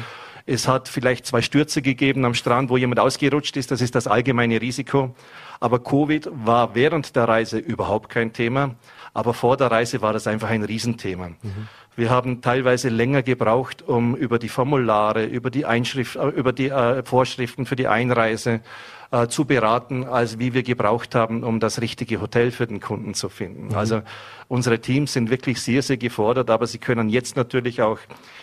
Es 0.47 0.67
hat 0.67 0.89
vielleicht 0.89 1.27
zwei 1.27 1.43
Stürze 1.43 1.83
gegeben 1.83 2.25
am 2.25 2.35
Strand, 2.35 2.71
wo 2.71 2.77
jemand 2.77 3.01
ausgerutscht 3.01 3.57
ist. 3.57 3.71
Das 3.71 3.81
ist 3.81 3.95
das 3.95 4.07
allgemeine 4.07 4.61
Risiko. 4.63 5.15
Aber 5.61 5.79
Covid 5.81 6.29
war 6.33 6.75
während 6.75 7.15
der 7.15 7.29
Reise 7.29 7.59
überhaupt 7.59 8.09
kein 8.09 8.33
Thema. 8.33 8.75
Aber 9.15 9.35
vor 9.35 9.57
der 9.57 9.71
Reise 9.71 10.01
war 10.01 10.13
das 10.13 10.27
einfach 10.27 10.49
ein 10.49 10.63
Riesenthema. 10.63 11.29
Mhm. 11.29 11.69
Wir 11.95 12.09
haben 12.09 12.41
teilweise 12.41 12.89
länger 12.89 13.23
gebraucht, 13.23 13.83
um 13.83 14.17
über 14.17 14.39
die 14.39 14.49
Formulare, 14.49 15.27
über 15.27 15.51
die 15.51 15.67
Einschrift, 15.67 16.17
äh, 16.17 16.29
über 16.29 16.53
die 16.53 16.71
äh, 16.71 17.03
Vorschriften 17.05 17.67
für 17.67 17.77
die 17.77 17.89
Einreise 17.89 18.61
äh, 19.13 19.29
zu 19.29 19.45
beraten, 19.45 20.05
als 20.05 20.39
wie 20.39 20.55
wir 20.55 20.63
gebraucht 20.63 21.15
haben, 21.15 21.45
um 21.45 21.61
das 21.61 21.81
richtige 21.81 22.21
Hotel 22.21 22.51
für 22.51 22.67
den 22.67 22.81
Kunden 22.81 23.15
zu 23.15 23.29
finden. 23.29 23.69
Mhm. 23.69 23.75
Also 23.75 24.03
unsere 24.49 24.81
Teams 24.81 25.13
sind 25.13 25.31
wirklich 25.31 25.61
sehr, 25.61 25.83
sehr 25.83 25.99
gefordert, 25.99 26.51
aber 26.51 26.67
sie 26.67 26.79
können 26.79 27.09
jetzt 27.09 27.37
natürlich 27.37 27.83
auch 27.83 27.99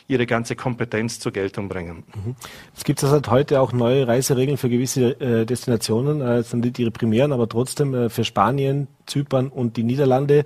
ihre 0.07 0.25
ganze 0.25 0.55
Kompetenz 0.55 1.19
zur 1.19 1.31
Geltung 1.31 1.69
bringen. 1.69 2.03
Mhm. 2.15 2.35
Es 2.75 2.83
gibt 2.83 2.99
seit 2.99 3.29
heute 3.29 3.61
auch 3.61 3.73
neue 3.73 4.07
Reiseregeln 4.07 4.57
für 4.57 4.69
gewisse 4.69 5.19
äh, 5.19 5.45
Destinationen, 5.45 6.21
äh, 6.21 6.43
sind 6.43 6.63
nicht 6.63 6.79
ihre 6.79 6.91
primären, 6.91 7.33
aber 7.33 7.49
trotzdem 7.49 7.93
äh, 7.93 8.09
für 8.09 8.23
Spanien, 8.23 8.87
Zypern 9.05 9.47
und 9.47 9.75
die 9.75 9.83
Niederlande 9.83 10.45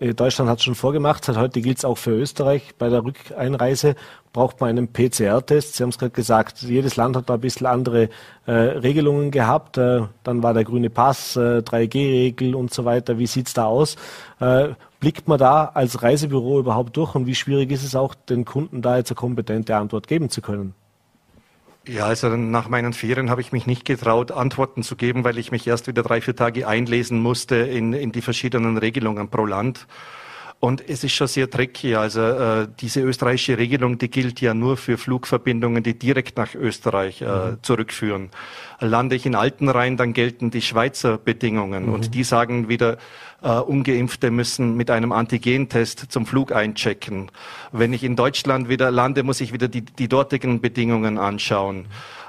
Deutschland 0.00 0.48
hat 0.48 0.58
es 0.58 0.64
schon 0.64 0.76
vorgemacht, 0.76 1.24
seit 1.24 1.36
heute 1.36 1.60
gilt 1.60 1.78
es 1.78 1.84
auch 1.84 1.98
für 1.98 2.12
Österreich. 2.12 2.76
Bei 2.78 2.88
der 2.88 3.02
Rückeinreise 3.02 3.96
braucht 4.32 4.60
man 4.60 4.70
einen 4.70 4.92
PCR-Test. 4.92 5.74
Sie 5.74 5.82
haben 5.82 5.90
es 5.90 5.98
gerade 5.98 6.12
gesagt, 6.12 6.62
jedes 6.62 6.94
Land 6.94 7.16
hat 7.16 7.28
da 7.28 7.34
ein 7.34 7.40
bisschen 7.40 7.66
andere 7.66 8.08
äh, 8.46 8.52
Regelungen 8.52 9.32
gehabt. 9.32 9.76
Äh, 9.76 10.02
dann 10.22 10.42
war 10.44 10.54
der 10.54 10.62
grüne 10.62 10.88
Pass, 10.88 11.34
äh, 11.34 11.62
3G-Regel 11.62 12.54
und 12.54 12.72
so 12.72 12.84
weiter. 12.84 13.18
Wie 13.18 13.26
sieht's 13.26 13.54
da 13.54 13.64
aus? 13.64 13.96
Äh, 14.38 14.68
blickt 15.00 15.26
man 15.26 15.38
da 15.38 15.64
als 15.74 16.00
Reisebüro 16.00 16.60
überhaupt 16.60 16.96
durch 16.96 17.16
und 17.16 17.26
wie 17.26 17.34
schwierig 17.34 17.72
ist 17.72 17.82
es 17.82 17.96
auch, 17.96 18.14
den 18.14 18.44
Kunden 18.44 18.82
da 18.82 18.98
jetzt 18.98 19.10
eine 19.10 19.16
kompetente 19.16 19.76
Antwort 19.76 20.06
geben 20.06 20.30
zu 20.30 20.40
können? 20.40 20.74
Ja, 21.88 22.04
also 22.04 22.28
nach 22.36 22.68
meinen 22.68 22.92
Ferien 22.92 23.30
habe 23.30 23.40
ich 23.40 23.50
mich 23.50 23.66
nicht 23.66 23.86
getraut, 23.86 24.30
Antworten 24.30 24.82
zu 24.82 24.94
geben, 24.94 25.24
weil 25.24 25.38
ich 25.38 25.50
mich 25.52 25.66
erst 25.66 25.86
wieder 25.86 26.02
drei, 26.02 26.20
vier 26.20 26.36
Tage 26.36 26.68
einlesen 26.68 27.18
musste 27.18 27.56
in, 27.56 27.94
in 27.94 28.12
die 28.12 28.20
verschiedenen 28.20 28.76
Regelungen 28.76 29.30
pro 29.30 29.46
Land. 29.46 29.86
Und 30.60 30.88
es 30.88 31.04
ist 31.04 31.12
schon 31.12 31.28
sehr 31.28 31.48
tricky. 31.48 31.94
Also 31.94 32.20
äh, 32.20 32.68
diese 32.80 33.00
österreichische 33.00 33.58
Regelung, 33.58 33.98
die 33.98 34.10
gilt 34.10 34.40
ja 34.40 34.54
nur 34.54 34.76
für 34.76 34.98
Flugverbindungen, 34.98 35.84
die 35.84 35.96
direkt 35.96 36.36
nach 36.36 36.54
Österreich 36.54 37.22
äh, 37.22 37.26
mhm. 37.26 37.62
zurückführen. 37.62 38.30
Lande 38.80 39.14
ich 39.14 39.24
in 39.24 39.36
Altenrhein, 39.36 39.96
dann 39.96 40.14
gelten 40.14 40.50
die 40.50 40.62
Schweizer 40.62 41.16
Bedingungen. 41.16 41.86
Mhm. 41.86 41.92
Und 41.92 42.14
die 42.14 42.24
sagen 42.24 42.68
wieder, 42.68 42.98
äh, 43.40 43.50
Ungeimpfte 43.50 44.32
müssen 44.32 44.76
mit 44.76 44.90
einem 44.90 45.12
Antigentest 45.12 46.06
zum 46.08 46.26
Flug 46.26 46.50
einchecken. 46.50 47.30
Wenn 47.70 47.92
ich 47.92 48.02
in 48.02 48.16
Deutschland 48.16 48.68
wieder 48.68 48.90
lande, 48.90 49.22
muss 49.22 49.40
ich 49.40 49.52
wieder 49.52 49.68
die, 49.68 49.82
die 49.82 50.08
dortigen 50.08 50.60
Bedingungen 50.60 51.18
anschauen. 51.18 51.86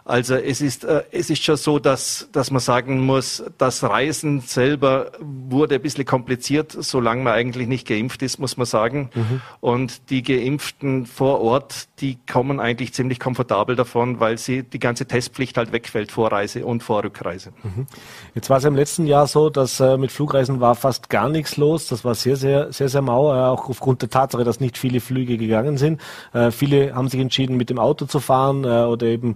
Also 0.10 0.34
es 0.34 0.60
ist, 0.60 0.86
äh, 0.86 1.04
es 1.12 1.30
ist 1.30 1.44
schon 1.44 1.56
so, 1.56 1.78
dass, 1.78 2.30
dass 2.32 2.50
man 2.50 2.60
sagen 2.60 3.06
muss, 3.06 3.44
das 3.60 3.84
Reisen 3.84 4.42
selber 4.42 5.12
wurde 5.20 5.76
ein 5.76 5.82
bisschen 5.84 6.04
kompliziert, 6.04 6.72
solange 6.72 7.22
man 7.22 7.34
eigentlich 7.34 7.68
nicht 7.68 7.88
geimpft 7.88 8.24
ist, 8.24 8.40
muss 8.40 8.58
man 8.58 8.66
sagen. 8.66 9.12
Mhm. 9.14 9.42
Und 9.60 10.10
die 10.10 10.24
Geimpften 10.24 11.06
vor 11.06 11.42
Ort, 11.42 11.90
die 12.00 12.18
kommen 12.28 12.60
eigentlich 12.60 12.92
ziemlich 12.96 13.20
komfortabel 13.20 13.76
davon, 13.76 14.20
weil 14.20 14.40
sie 14.40 14.64
die 14.64 14.80
ganze 14.80 15.06
Testpflicht 15.06 15.58
halt 15.58 15.72
wegfällt 15.74 16.12
vor 16.12 16.32
Reise 16.32 16.66
und 16.66 16.82
vor 16.82 17.04
Rückreise. 17.04 17.52
Mhm. 17.62 17.86
Jetzt 18.34 18.50
war 18.50 18.58
es 18.58 18.64
im 18.64 18.76
letzten 18.76 19.06
Jahr 19.06 19.28
so, 19.28 19.52
dass 19.52 19.80
äh, 19.80 19.96
mit 19.96 20.12
Flugreisen 20.12 20.60
war 20.60 20.74
fast 20.74 21.12
gar 21.12 21.30
nichts 21.30 21.56
los. 21.56 21.88
Das 21.88 22.04
war 22.04 22.16
sehr, 22.16 22.36
sehr, 22.36 22.74
sehr, 22.74 22.90
sehr 22.90 23.04
mau, 23.04 23.32
äh, 23.32 23.38
auch 23.42 23.70
aufgrund 23.70 24.02
der 24.02 24.10
Tatsache, 24.10 24.44
dass 24.44 24.60
nicht 24.60 24.80
viele 24.80 25.02
Flüge 25.02 25.38
gegangen 25.38 25.78
sind. 25.78 26.02
Äh, 26.34 26.50
viele 26.50 26.96
haben 26.96 27.10
sich 27.10 27.20
entschieden, 27.20 27.58
mit 27.58 27.70
dem 27.70 27.78
Auto 27.78 28.06
zu 28.06 28.20
fahren 28.20 28.64
äh, 28.64 28.86
oder 28.86 29.06
eben 29.06 29.36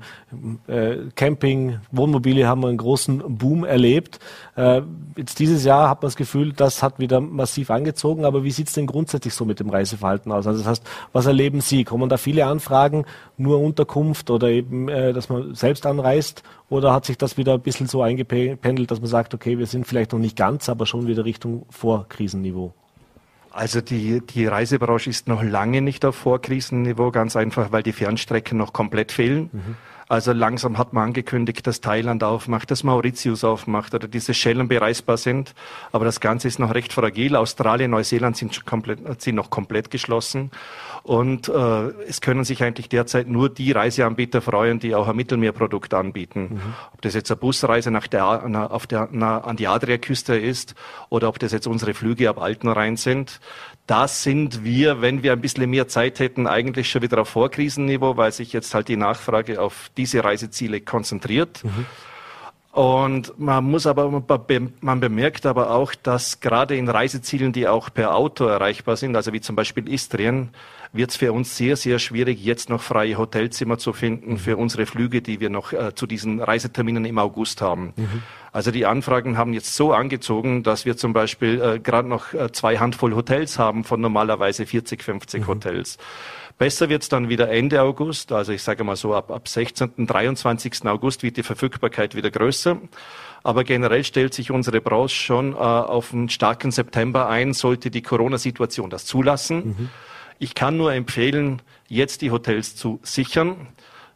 äh, 0.67 0.98
Camping, 1.15 1.79
Wohnmobile 1.91 2.48
haben 2.48 2.65
einen 2.65 2.77
großen 2.77 3.38
Boom 3.38 3.65
erlebt. 3.65 4.20
Äh, 4.55 4.82
jetzt 5.17 5.39
dieses 5.39 5.65
Jahr 5.65 5.89
hat 5.89 6.01
man 6.01 6.08
das 6.08 6.15
Gefühl, 6.15 6.53
das 6.53 6.82
hat 6.82 7.00
wieder 7.00 7.20
massiv 7.20 7.70
angezogen. 7.70 8.25
Aber 8.25 8.43
wie 8.43 8.51
sieht 8.51 8.67
es 8.67 8.74
denn 8.74 8.88
grundsätzlich 8.88 9.34
so 9.34 9.46
mit 9.46 9.60
dem 9.60 9.70
Reiseverhalten 9.70 10.32
aus? 10.32 10.48
Also 10.48 10.60
das 10.60 10.67
heißt, 10.67 10.84
was 11.12 11.25
erleben 11.25 11.62
Sie? 11.62 11.84
Kommen 11.84 12.10
da 12.10 12.17
viele 12.17 12.46
Anfragen, 12.46 13.05
nur 13.38 13.60
Unterkunft 13.60 14.29
oder 14.29 14.50
eben, 14.50 14.88
äh, 14.89 15.13
dass 15.13 15.29
man 15.29 15.53
selbst 15.55 15.86
anreist? 15.86 16.43
Oder 16.70 16.93
hat 16.93 17.05
sich 17.05 17.17
das 17.17 17.38
wieder 17.38 17.53
ein 17.53 17.62
bisschen 17.62 17.88
so 17.88 18.01
eingependelt, 18.01 18.89
dass 18.89 19.00
man 19.00 19.10
sagt, 19.10 19.34
okay, 19.34 19.58
wir 19.58 19.67
sind 19.67 19.86
vielleicht 19.86 20.13
noch 20.13 20.20
nicht 20.20 20.38
ganz, 20.38 20.70
aber 20.70 20.86
schon 20.86 21.08
wieder 21.08 21.25
Richtung 21.25 21.65
Vorkrisenniveau? 21.70 22.74
Also 23.51 23.82
die, 23.82 24.22
die 24.22 24.48
Reisebranche 24.48 25.12
ist 25.12 25.27
noch 25.27 25.43
lange 25.43 25.82
nicht 25.82 26.03
auf 26.05 26.15
Vorkrisenniveau, 26.15 27.12
ganz 27.12 27.36
einfach, 27.36 27.72
weil 27.72 27.84
die 27.84 27.91
Fernstrecken 27.91 28.58
noch 28.58 28.74
komplett 28.74 29.12
fehlen. 29.12 29.50
Mhm. 29.51 29.75
Also 30.13 30.32
langsam 30.32 30.77
hat 30.77 30.93
man 30.93 31.05
angekündigt, 31.05 31.65
dass 31.65 31.82
Thailand 31.82 32.24
aufmacht, 32.24 32.70
dass 32.70 32.84
Mauritius 32.84 33.43
aufmacht 33.43 33.96
oder 33.96 34.08
diese 34.08 34.36
Schellen 34.36 34.67
bereisbar 34.67 35.17
sind. 35.17 35.55
Aber 35.91 36.05
das 36.05 36.20
Ganze 36.20 36.48
ist 36.48 36.60
noch 36.60 36.75
recht 36.75 36.93
fragil. 36.93 37.36
Australien, 37.36 37.89
Neuseeland 37.89 38.38
sind, 38.38 38.63
komplett, 38.63 39.20
sind 39.24 39.34
noch 39.34 39.50
komplett 39.50 39.89
geschlossen. 39.89 40.51
Und 41.01 41.50
äh, 41.50 41.88
es 42.08 42.22
können 42.22 42.43
sich 42.43 42.62
eigentlich 42.62 42.89
derzeit 42.89 43.27
nur 43.27 43.50
die 43.50 43.72
Reiseanbieter 43.72 44.41
freuen, 44.41 44.77
die 44.77 44.93
auch 44.93 45.08
ein 45.08 45.15
Mittelmeerprodukt 45.15 45.96
anbieten. 45.96 46.41
Mhm. 46.41 46.74
Ob 46.93 47.01
das 47.01 47.15
jetzt 47.15 47.32
eine 47.32 47.38
Busreise 47.38 47.89
nach 47.89 48.05
der, 48.05 48.43
na, 48.48 48.67
auf 48.67 48.86
der, 48.86 49.10
na, 49.12 49.39
an 49.39 49.55
die 49.55 49.67
Adriaküste 49.67 50.36
ist 50.36 50.75
oder 51.10 51.27
ob 51.27 51.39
das 51.39 51.53
jetzt 51.53 51.65
unsere 51.65 51.96
Flüge 51.96 52.29
ab 52.29 52.39
Altenrhein 52.39 52.98
sind. 52.98 53.39
Da 53.86 54.08
sind 54.08 54.63
wir, 54.63 55.02
wenn 55.02 55.24
wir 55.24 55.34
ein 55.34 55.42
bisschen 55.42 55.70
mehr 55.70 55.88
Zeit 55.88 56.20
hätten, 56.20 56.48
eigentlich 56.48 56.90
schon 56.90 57.02
wieder 57.02 57.20
auf 57.20 57.30
Vorkrisenniveau, 57.30 58.16
weil 58.16 58.32
sich 58.32 58.54
jetzt 58.54 58.74
halt 58.74 58.88
die 58.88 58.96
Nachfrage 58.96 59.62
auf 59.62 59.90
diese 59.98 60.24
Reiseziele 60.24 60.80
konzentriert. 60.80 61.63
Mhm. 61.63 61.86
Und 62.74 63.38
man 63.38 63.63
muss 63.66 63.86
aber, 63.86 64.10
man 64.10 65.00
bemerkt 65.00 65.46
aber 65.46 65.70
auch, 65.70 65.94
dass 65.94 66.40
gerade 66.40 66.75
in 66.75 66.90
Reisezielen, 66.90 67.54
die 67.54 67.68
auch 67.68 67.94
per 67.94 68.16
Auto 68.16 68.46
erreichbar 68.46 68.98
sind, 68.98 69.16
also 69.16 69.32
wie 69.32 69.42
zum 69.42 69.56
Beispiel 69.56 69.88
Istrien, 69.88 70.50
wird 70.92 71.12
es 71.12 71.18
für 71.18 71.34
uns 71.34 71.56
sehr, 71.56 71.75
sehr 71.75 72.00
schwierig, 72.00 72.44
jetzt 72.44 72.70
noch 72.70 72.82
freie 72.82 73.18
Hotelzimmer 73.18 73.78
zu 73.78 73.94
finden 73.94 74.40
für 74.40 74.58
unsere 74.58 74.88
Flüge, 74.88 75.22
die 75.22 75.40
wir 75.40 75.52
noch 75.52 75.72
äh, 75.72 75.94
zu 75.94 76.08
diesen 76.08 76.42
Reiseterminen 76.42 77.06
im 77.06 77.20
August 77.20 77.62
haben. 77.62 77.94
Mhm. 77.96 78.24
Also 78.53 78.69
die 78.69 78.86
Anfragen 78.86 79.36
haben 79.36 79.51
jetzt 79.51 79.75
so 79.75 79.93
angezogen, 79.93 80.62
dass 80.62 80.86
wir 80.86 80.95
zum 80.95 81.12
Beispiel 81.12 81.60
äh, 81.60 81.79
gerade 81.79 82.07
noch 82.07 82.33
äh, 82.33 82.51
zwei 82.51 82.77
Handvoll 82.77 83.15
Hotels 83.15 83.57
haben 83.57 83.83
von 83.83 84.00
normalerweise 84.00 84.67
40, 84.67 85.01
50 85.01 85.41
mhm. 85.41 85.48
Hotels. 85.48 85.98
Besser 86.60 86.88
wird 86.88 87.01
es 87.01 87.10
dann 87.10 87.29
wieder 87.29 87.50
Ende 87.50 87.81
August, 87.81 88.31
also 88.31 88.51
ich 88.51 88.62
sage 88.62 88.83
mal 88.83 88.95
so 88.95 89.15
ab, 89.15 89.31
ab 89.31 89.48
16., 89.48 90.05
23. 90.05 90.86
August 90.86 91.24
wird 91.24 91.38
die 91.38 91.43
Verfügbarkeit 91.43 92.13
wieder 92.13 92.29
größer. 92.29 92.77
Aber 93.41 93.63
generell 93.63 94.03
stellt 94.03 94.36
sich 94.36 94.51
unsere 94.51 94.81
Branche 94.81 95.15
schon 95.15 95.53
äh, 95.53 95.55
auf 95.55 96.13
einen 96.13 96.29
starken 96.29 96.69
September 96.69 97.27
ein, 97.27 97.53
sollte 97.53 97.89
die 97.89 98.03
Corona-Situation 98.03 98.91
das 98.91 99.05
zulassen. 99.05 99.65
Mhm. 99.65 99.89
Ich 100.38 100.53
kann 100.53 100.77
nur 100.77 100.93
empfehlen, 100.93 101.63
jetzt 101.88 102.22
die 102.22 102.29
Hotels 102.29 102.75
zu 102.75 103.00
sichern, 103.01 103.67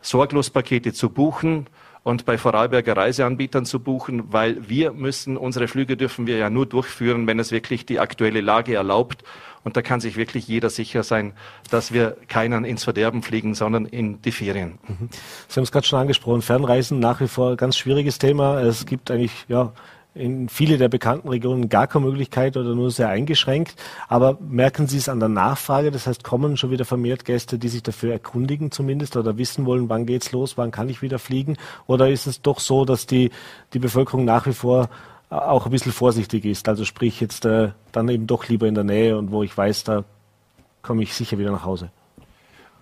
Sorglospakete 0.02 0.94
zu 0.94 1.10
buchen 1.10 1.66
und 2.08 2.24
bei 2.24 2.38
Vorarlberger 2.38 2.96
Reiseanbietern 2.96 3.66
zu 3.66 3.82
buchen, 3.82 4.32
weil 4.32 4.70
wir 4.70 4.94
müssen, 4.94 5.36
unsere 5.36 5.68
Flüge 5.68 5.98
dürfen 5.98 6.26
wir 6.26 6.38
ja 6.38 6.50
nur 6.50 6.66
durchführen, 6.66 7.28
wenn 7.28 7.38
es 7.38 7.52
wirklich 7.52 7.86
die 7.86 8.00
aktuelle 8.00 8.40
Lage 8.40 8.76
erlaubt. 8.76 9.26
Und 9.66 9.76
da 9.76 9.82
kann 9.82 10.00
sich 10.00 10.16
wirklich 10.16 10.48
jeder 10.48 10.70
sicher 10.70 11.04
sein, 11.04 11.34
dass 11.70 11.92
wir 11.92 12.16
keinen 12.30 12.64
ins 12.64 12.86
Verderben 12.86 13.24
fliegen, 13.24 13.56
sondern 13.56 13.86
in 13.86 14.22
die 14.22 14.32
Ferien. 14.32 14.80
Mhm. 14.88 15.10
Sie 15.50 15.56
haben 15.58 15.64
es 15.64 15.72
gerade 15.74 15.86
schon 15.86 16.00
angesprochen, 16.00 16.42
Fernreisen 16.42 17.00
nach 17.00 17.20
wie 17.20 17.28
vor 17.28 17.52
ein 17.52 17.58
ganz 17.58 17.76
schwieriges 17.76 18.20
Thema. 18.20 18.62
Es 18.62 18.86
gibt 18.86 19.12
eigentlich, 19.12 19.44
ja, 19.50 19.74
in 20.18 20.50
viele 20.50 20.78
der 20.78 20.90
bekannten 20.90 21.30
Regionen 21.30 21.70
gar 21.70 21.88
keine 21.88 22.06
Möglichkeit 22.06 22.58
oder 22.58 22.76
nur 22.76 22.92
sehr 22.92 23.10
eingeschränkt. 23.10 23.76
Aber 24.08 24.38
merken 24.42 24.88
Sie 24.88 24.98
es 24.98 25.10
an 25.10 25.20
der 25.20 25.30
Nachfrage? 25.30 25.92
Das 25.92 26.08
heißt, 26.08 26.24
kommen 26.24 26.58
schon 26.58 26.72
wieder 26.72 26.86
vermehrt 26.86 27.26
Gäste, 27.26 27.58
die 27.58 27.70
sich 27.70 27.84
dafür 27.84 28.14
erkundigen 28.14 28.72
zumindest 28.72 29.16
oder 29.16 29.38
wissen 29.38 29.66
wollen, 29.66 29.90
wann 29.90 30.06
geht's 30.06 30.32
los, 30.32 30.58
wann 30.58 30.72
kann 30.72 30.90
ich 30.90 31.02
wieder 31.02 31.20
fliegen? 31.20 31.58
Oder 31.86 32.10
ist 32.10 32.28
es 32.28 32.42
doch 32.42 32.60
so, 32.60 32.86
dass 32.86 33.06
die, 33.06 33.32
die 33.74 33.80
Bevölkerung 33.80 34.26
nach 34.26 34.46
wie 34.48 34.54
vor 34.54 34.90
auch 35.30 35.66
ein 35.66 35.72
bisschen 35.72 35.92
vorsichtig 35.92 36.46
ist? 36.46 36.68
Also 36.68 36.86
sprich 36.86 37.22
jetzt 37.22 37.46
äh, 37.46 37.70
dann 37.92 38.10
eben 38.10 38.28
doch 38.28 38.48
lieber 38.48 38.68
in 38.68 38.76
der 38.76 38.84
Nähe 38.84 39.18
und 39.18 39.32
wo 39.32 39.44
ich 39.44 39.56
weiß, 39.56 39.84
da 39.84 40.04
komme 40.82 41.04
ich 41.04 41.14
sicher 41.14 41.38
wieder 41.38 41.52
nach 41.52 41.66
Hause. 41.66 41.90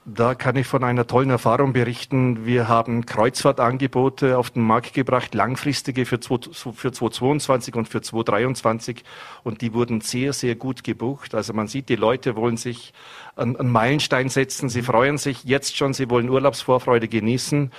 Da 0.08 0.36
kann 0.36 0.56
ich 0.56 0.68
von 0.68 0.84
einer 0.84 1.08
tollen 1.08 1.32
Erfahrung 1.32 1.74
berichten. 1.74 2.46
Wir 2.46 2.68
haben 2.68 3.08
Kreuzfahrtangebote 3.08 4.38
auf 4.38 4.52
den 4.52 4.62
Markt 4.62 4.94
gebracht, 4.94 5.34
langfristige 5.34 6.06
für, 6.06 6.20
für 6.20 6.92
2022 6.92 7.74
und 7.74 7.90
für 7.90 8.02
2023. 8.04 9.04
Und 9.44 9.62
die 9.62 9.74
wurden 9.74 10.02
sehr, 10.02 10.32
sehr 10.34 10.54
gut 10.54 10.84
gebucht. 10.84 11.34
Also 11.34 11.54
man 11.54 11.68
sieht, 11.68 11.90
die 11.90 11.96
Leute 11.96 12.36
wollen 12.36 12.56
sich 12.56 12.94
einen 13.36 13.72
Meilenstein 13.72 14.30
setzen. 14.30 14.70
Sie 14.70 14.84
freuen 14.84 15.18
sich 15.18 15.44
jetzt 15.44 15.76
schon. 15.76 15.96
Sie 15.96 16.08
wollen 16.08 16.30
Urlaubsvorfreude 16.30 17.08
genießen. 17.08 17.72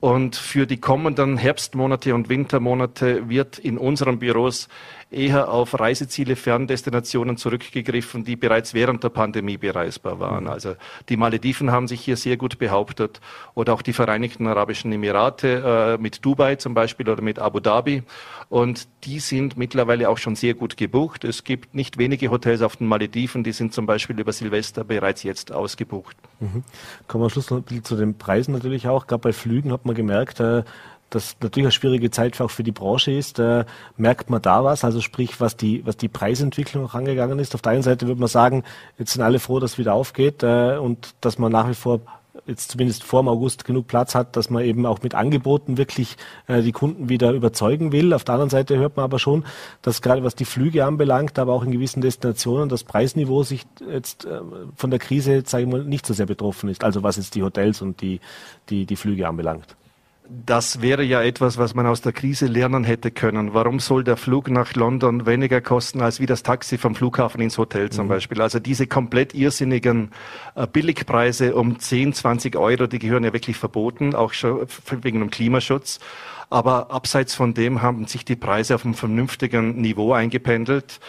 Und 0.00 0.34
für 0.34 0.66
die 0.66 0.80
kommenden 0.80 1.36
Herbstmonate 1.36 2.12
und 2.12 2.28
Wintermonate 2.28 3.28
wird 3.28 3.58
in 3.58 3.78
unseren 3.78 4.18
Büros 4.18 4.68
eher 5.10 5.50
auf 5.50 5.78
Reiseziele, 5.78 6.36
Ferndestinationen 6.36 7.36
zurückgegriffen, 7.36 8.24
die 8.24 8.36
bereits 8.36 8.74
während 8.74 9.02
der 9.02 9.08
Pandemie 9.08 9.56
bereisbar 9.56 10.20
waren. 10.20 10.44
Mhm. 10.44 10.50
Also 10.50 10.74
die 11.08 11.16
Malediven 11.16 11.70
haben 11.70 11.88
sich 11.88 12.00
hier 12.00 12.16
sehr 12.16 12.36
gut 12.36 12.58
behauptet 12.58 13.20
oder 13.54 13.72
auch 13.72 13.82
die 13.82 13.92
Vereinigten 13.94 14.46
Arabischen 14.46 14.92
Emirate 14.92 15.96
äh, 15.98 16.02
mit 16.02 16.24
Dubai 16.24 16.56
zum 16.56 16.74
Beispiel 16.74 17.08
oder 17.08 17.22
mit 17.22 17.38
Abu 17.38 17.60
Dhabi. 17.60 18.02
Und 18.50 18.88
die 19.04 19.20
sind 19.20 19.56
mittlerweile 19.56 20.08
auch 20.08 20.18
schon 20.18 20.36
sehr 20.36 20.54
gut 20.54 20.76
gebucht. 20.76 21.24
Es 21.24 21.44
gibt 21.44 21.74
nicht 21.74 21.98
wenige 21.98 22.30
Hotels 22.30 22.62
auf 22.62 22.76
den 22.76 22.86
Malediven, 22.86 23.44
die 23.44 23.52
sind 23.52 23.72
zum 23.72 23.86
Beispiel 23.86 24.18
über 24.18 24.32
Silvester 24.32 24.84
bereits 24.84 25.22
jetzt 25.22 25.52
ausgebucht. 25.52 26.16
Mhm. 26.40 26.64
Kommen 27.06 27.22
wir 27.22 27.26
am 27.26 27.30
Schluss 27.30 27.50
noch 27.50 27.58
ein 27.58 27.62
bisschen 27.62 27.84
zu 27.84 27.96
den 27.96 28.16
Preisen 28.16 28.52
natürlich 28.52 28.88
auch. 28.88 29.06
Gerade 29.06 29.20
bei 29.20 29.32
Flügen 29.32 29.72
hat 29.72 29.86
man 29.86 29.94
gemerkt, 29.94 30.40
äh, 30.40 30.64
das 31.10 31.36
natürlich 31.40 31.66
eine 31.66 31.72
schwierige 31.72 32.10
Zeit 32.10 32.40
auch 32.40 32.50
für 32.50 32.62
die 32.62 32.72
Branche 32.72 33.12
ist, 33.12 33.38
äh, 33.38 33.64
merkt 33.96 34.30
man 34.30 34.42
da 34.42 34.64
was, 34.64 34.84
also 34.84 35.00
sprich, 35.00 35.40
was 35.40 35.56
die, 35.56 35.84
was 35.86 35.96
die 35.96 36.08
Preisentwicklung 36.08 36.90
angegangen 36.90 37.38
ist. 37.38 37.54
Auf 37.54 37.62
der 37.62 37.72
einen 37.72 37.82
Seite 37.82 38.06
würde 38.06 38.20
man 38.20 38.28
sagen, 38.28 38.64
jetzt 38.98 39.12
sind 39.12 39.22
alle 39.22 39.38
froh, 39.38 39.58
dass 39.58 39.72
es 39.72 39.78
wieder 39.78 39.94
aufgeht 39.94 40.42
äh, 40.42 40.76
und 40.76 41.14
dass 41.20 41.38
man 41.38 41.52
nach 41.52 41.68
wie 41.68 41.74
vor 41.74 42.00
jetzt 42.46 42.70
zumindest 42.70 43.04
vor 43.04 43.22
dem 43.22 43.28
August 43.28 43.64
genug 43.64 43.86
Platz 43.86 44.14
hat, 44.14 44.36
dass 44.36 44.48
man 44.48 44.64
eben 44.64 44.86
auch 44.86 45.02
mit 45.02 45.14
Angeboten 45.14 45.76
wirklich 45.76 46.16
äh, 46.46 46.62
die 46.62 46.72
Kunden 46.72 47.08
wieder 47.08 47.32
überzeugen 47.32 47.92
will. 47.92 48.14
Auf 48.14 48.24
der 48.24 48.34
anderen 48.34 48.50
Seite 48.50 48.78
hört 48.78 48.96
man 48.96 49.04
aber 49.04 49.18
schon, 49.18 49.44
dass 49.82 50.02
gerade 50.02 50.24
was 50.24 50.34
die 50.34 50.44
Flüge 50.44 50.84
anbelangt, 50.84 51.38
aber 51.38 51.52
auch 51.52 51.62
in 51.62 51.72
gewissen 51.72 52.00
Destinationen 52.00 52.68
das 52.68 52.84
Preisniveau 52.84 53.42
sich 53.42 53.66
jetzt 53.90 54.24
äh, 54.24 54.40
von 54.74 54.90
der 54.90 54.98
Krise, 54.98 55.42
sage 55.44 55.64
ich 55.64 55.70
mal, 55.70 55.84
nicht 55.84 56.06
so 56.06 56.14
sehr 56.14 56.26
betroffen 56.26 56.68
ist. 56.68 56.84
Also 56.84 57.02
was 57.02 57.16
jetzt 57.16 57.34
die 57.34 57.42
Hotels 57.42 57.82
und 57.82 58.00
die, 58.00 58.20
die, 58.70 58.86
die 58.86 58.96
Flüge 58.96 59.28
anbelangt 59.28 59.76
das 60.30 60.82
wäre 60.82 61.02
ja 61.02 61.22
etwas, 61.22 61.56
was 61.56 61.74
man 61.74 61.86
aus 61.86 62.02
der 62.02 62.12
Krise 62.12 62.46
lernen 62.46 62.84
hätte 62.84 63.10
können. 63.10 63.54
Warum 63.54 63.80
soll 63.80 64.04
der 64.04 64.18
Flug 64.18 64.50
nach 64.50 64.74
London 64.74 65.24
weniger 65.26 65.60
kosten 65.62 66.02
als 66.02 66.20
wie 66.20 66.26
das 66.26 66.42
Taxi 66.42 66.76
vom 66.76 66.94
Flughafen 66.94 67.40
ins 67.40 67.56
Hotel 67.56 67.90
zum 67.90 68.06
mhm. 68.06 68.10
Beispiel? 68.10 68.42
Also 68.42 68.58
diese 68.58 68.86
komplett 68.86 69.34
irrsinnigen 69.34 70.10
äh, 70.54 70.66
Billigpreise 70.66 71.54
um 71.54 71.78
10, 71.78 72.12
20 72.12 72.56
Euro, 72.56 72.86
die 72.86 72.98
gehören 72.98 73.24
ja 73.24 73.32
wirklich 73.32 73.56
verboten, 73.56 74.14
auch 74.14 74.34
schon 74.34 74.66
wegen 75.02 75.20
dem 75.20 75.30
Klimaschutz. 75.30 75.98
Aber 76.50 76.90
abseits 76.90 77.34
von 77.34 77.54
dem 77.54 77.80
haben 77.80 78.06
sich 78.06 78.24
die 78.24 78.36
Preise 78.36 78.74
auf 78.74 78.84
einem 78.84 78.94
vernünftigen 78.94 79.80
Niveau 79.80 80.12
eingependelt. 80.12 81.00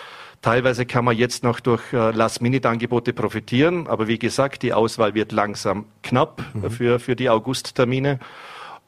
Teilweise 0.42 0.86
kann 0.86 1.04
man 1.04 1.18
jetzt 1.18 1.44
noch 1.44 1.60
durch 1.60 1.82
äh, 1.92 2.12
Last-Minute-Angebote 2.12 3.12
profitieren, 3.12 3.88
aber 3.88 4.08
wie 4.08 4.20
gesagt, 4.20 4.64
die 4.64 4.72
Auswahl 4.72 5.14
wird 5.14 5.34
langsam 5.34 5.86
knapp 6.04 6.42
mhm. 6.54 6.72
für, 6.72 7.00
für 7.00 7.18
die 7.18 7.30
August-Termine. 7.30 8.20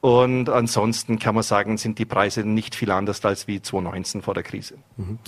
Und 0.02 0.50
ansonsten 0.50 1.20
kann 1.20 1.36
man 1.36 1.44
sagen, 1.44 1.78
sind 1.78 2.00
die 2.00 2.06
Preise 2.06 2.42
nicht 2.42 2.74
viel 2.74 2.90
anders 2.90 3.24
als 3.24 3.48
wie 3.48 3.62
2019 3.62 4.24
vor 4.24 4.34
der 4.34 4.42
Krise. 4.42 4.76
Mhm. 4.98 5.20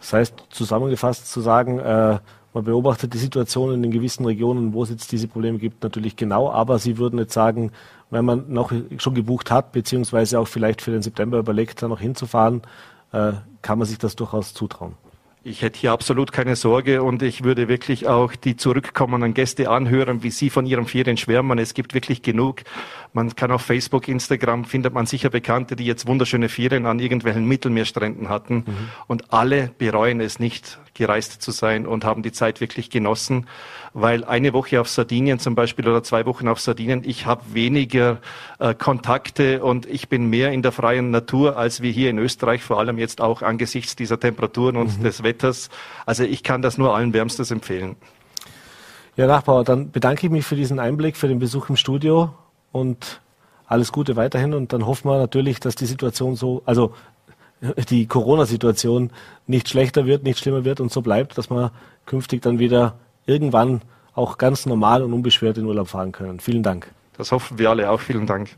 Das 0.00 0.12
heißt, 0.12 0.34
zusammengefasst 0.50 1.30
zu 1.30 1.40
sagen, 1.40 1.78
äh, 1.78 2.18
man 2.52 2.64
beobachtet 2.64 3.14
die 3.14 3.18
Situation 3.18 3.72
in 3.72 3.82
den 3.82 3.92
gewissen 3.92 4.24
Regionen, 4.24 4.72
wo 4.72 4.82
es 4.82 4.90
jetzt 4.90 5.12
diese 5.12 5.28
Probleme 5.28 5.58
gibt, 5.58 5.82
natürlich 5.84 6.16
genau, 6.16 6.50
aber 6.50 6.78
Sie 6.78 6.98
würden 6.98 7.18
jetzt 7.18 7.34
sagen, 7.34 7.70
wenn 8.10 8.24
man 8.24 8.52
noch 8.52 8.72
schon 8.98 9.14
gebucht 9.14 9.50
hat, 9.50 9.72
beziehungsweise 9.72 10.40
auch 10.40 10.48
vielleicht 10.48 10.82
für 10.82 10.90
den 10.90 11.02
September 11.02 11.38
überlegt, 11.38 11.82
da 11.82 11.88
noch 11.88 12.00
hinzufahren, 12.00 12.62
äh, 13.12 13.32
kann 13.62 13.78
man 13.78 13.86
sich 13.86 13.98
das 13.98 14.16
durchaus 14.16 14.54
zutrauen. 14.54 14.94
Ich 15.48 15.62
hätte 15.62 15.78
hier 15.78 15.92
absolut 15.92 16.32
keine 16.32 16.56
Sorge 16.56 17.04
und 17.04 17.22
ich 17.22 17.44
würde 17.44 17.68
wirklich 17.68 18.08
auch 18.08 18.34
die 18.34 18.56
zurückkommenden 18.56 19.32
Gäste 19.32 19.70
anhören, 19.70 20.24
wie 20.24 20.32
sie 20.32 20.50
von 20.50 20.66
ihren 20.66 20.86
Ferien 20.86 21.16
schwärmen. 21.16 21.60
Es 21.60 21.72
gibt 21.72 21.94
wirklich 21.94 22.22
genug. 22.22 22.62
Man 23.12 23.36
kann 23.36 23.52
auf 23.52 23.62
Facebook, 23.62 24.08
Instagram 24.08 24.64
findet 24.64 24.92
man 24.92 25.06
sicher 25.06 25.30
Bekannte, 25.30 25.76
die 25.76 25.84
jetzt 25.84 26.08
wunderschöne 26.08 26.48
Ferien 26.48 26.84
an 26.84 26.98
irgendwelchen 26.98 27.44
Mittelmeerstränden 27.44 28.28
hatten 28.28 28.64
mhm. 28.66 28.88
und 29.06 29.32
alle 29.32 29.70
bereuen 29.78 30.20
es 30.20 30.40
nicht, 30.40 30.80
gereist 30.94 31.40
zu 31.40 31.52
sein 31.52 31.86
und 31.86 32.04
haben 32.04 32.24
die 32.24 32.32
Zeit 32.32 32.60
wirklich 32.60 32.90
genossen, 32.90 33.46
weil 33.96 34.24
eine 34.24 34.52
Woche 34.52 34.78
auf 34.78 34.90
Sardinien 34.90 35.38
zum 35.38 35.54
Beispiel 35.54 35.88
oder 35.88 36.02
zwei 36.02 36.26
Wochen 36.26 36.48
auf 36.48 36.60
Sardinien, 36.60 37.02
ich 37.02 37.24
habe 37.24 37.42
weniger 37.54 38.18
äh, 38.58 38.74
Kontakte 38.74 39.64
und 39.64 39.86
ich 39.86 40.10
bin 40.10 40.26
mehr 40.26 40.52
in 40.52 40.60
der 40.60 40.70
freien 40.70 41.10
Natur 41.10 41.56
als 41.56 41.80
wir 41.80 41.90
hier 41.90 42.10
in 42.10 42.18
Österreich, 42.18 42.62
vor 42.62 42.78
allem 42.78 42.98
jetzt 42.98 43.22
auch 43.22 43.40
angesichts 43.40 43.96
dieser 43.96 44.20
Temperaturen 44.20 44.76
und 44.76 44.98
mhm. 44.98 45.02
des 45.02 45.22
Wetters. 45.22 45.70
Also 46.04 46.24
ich 46.24 46.42
kann 46.42 46.60
das 46.60 46.76
nur 46.76 46.94
allen 46.94 47.14
wärmstens 47.14 47.50
empfehlen. 47.50 47.96
Ja, 49.16 49.26
Nachbauer, 49.26 49.64
dann 49.64 49.90
bedanke 49.90 50.26
ich 50.26 50.30
mich 50.30 50.44
für 50.44 50.56
diesen 50.56 50.78
Einblick, 50.78 51.16
für 51.16 51.28
den 51.28 51.38
Besuch 51.38 51.70
im 51.70 51.76
Studio 51.76 52.34
und 52.72 53.22
alles 53.66 53.92
Gute 53.92 54.14
weiterhin. 54.14 54.52
Und 54.52 54.74
dann 54.74 54.84
hoffen 54.84 55.08
wir 55.08 55.16
natürlich, 55.16 55.58
dass 55.58 55.74
die 55.74 55.86
Situation 55.86 56.36
so, 56.36 56.60
also 56.66 56.92
die 57.88 58.06
Corona-Situation 58.06 59.10
nicht 59.46 59.70
schlechter 59.70 60.04
wird, 60.04 60.22
nicht 60.22 60.38
schlimmer 60.38 60.66
wird 60.66 60.80
und 60.80 60.92
so 60.92 61.00
bleibt, 61.00 61.38
dass 61.38 61.48
wir 61.48 61.72
künftig 62.04 62.42
dann 62.42 62.58
wieder 62.58 62.98
irgendwann 63.26 63.82
auch 64.14 64.38
ganz 64.38 64.66
normal 64.66 65.02
und 65.02 65.12
unbeschwert 65.12 65.58
in 65.58 65.66
Urlaub 65.66 65.88
fahren 65.88 66.12
können. 66.12 66.40
Vielen 66.40 66.62
Dank. 66.62 66.90
Das 67.16 67.32
hoffen 67.32 67.58
wir 67.58 67.70
alle 67.70 67.90
auch. 67.90 68.00
Vielen 68.00 68.26
Dank. 68.26 68.56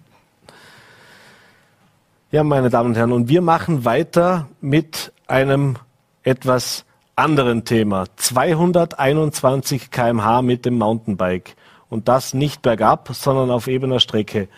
Ja, 2.30 2.44
meine 2.44 2.70
Damen 2.70 2.90
und 2.90 2.96
Herren, 2.96 3.12
und 3.12 3.28
wir 3.28 3.40
machen 3.40 3.84
weiter 3.84 4.48
mit 4.60 5.12
einem 5.26 5.76
etwas 6.22 6.84
anderen 7.16 7.64
Thema. 7.64 8.04
221 8.16 9.90
kmh 9.90 10.42
mit 10.42 10.64
dem 10.64 10.78
Mountainbike. 10.78 11.56
Und 11.88 12.06
das 12.08 12.34
nicht 12.34 12.60
bergab, 12.62 13.08
sondern 13.12 13.50
auf 13.50 13.66
ebener 13.66 13.98
Strecke. 13.98 14.48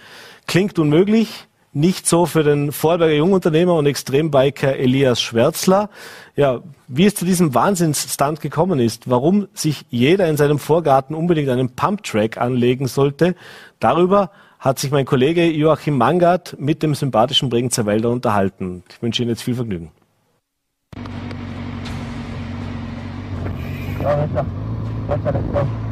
Klingt 0.47 0.79
unmöglich, 0.81 1.47
nicht 1.73 2.07
so 2.07 2.27
für 2.27 2.43
den 2.43 2.73
Vorarlberger 2.73 3.15
Jungunternehmer 3.15 3.75
und 3.75 3.87
Extrembiker 3.87 4.77
Elias 4.77 5.21
Schwärzler. 5.21 5.89
Ja, 6.37 6.61
wie 6.89 7.07
es 7.07 7.15
zu 7.15 7.25
diesem 7.25 7.55
Wahnsinnsstand 7.55 8.41
gekommen 8.41 8.81
ist, 8.81 9.09
warum 9.09 9.47
sich 9.55 9.85
jeder 9.89 10.29
in 10.29 10.37
seinem 10.37 10.59
Vorgarten 10.59 11.15
unbedingt 11.15 11.49
einen 11.49 11.71
Pumptrack 11.71 12.39
anlegen 12.39 12.89
sollte, 12.89 13.37
darüber 13.79 14.31
hat 14.59 14.79
sich 14.79 14.91
mein 14.91 15.07
Kollege 15.07 15.45
Joachim 15.45 15.97
Mangard 15.97 16.57
mit 16.59 16.83
dem 16.83 16.95
sympathischen 16.95 17.49
Bregenzer 17.49 17.87
Wälder 17.87 18.11
unterhalten. 18.11 18.83
Ich 18.91 19.01
wünsche 19.01 19.23
Ihnen 19.23 19.31
jetzt 19.31 19.43
viel 19.43 19.55
Vergnügen. 19.55 19.91
Ja, 24.03 24.17
besser. 24.17 24.47
Besser, 25.09 25.33
besser. 25.33 25.90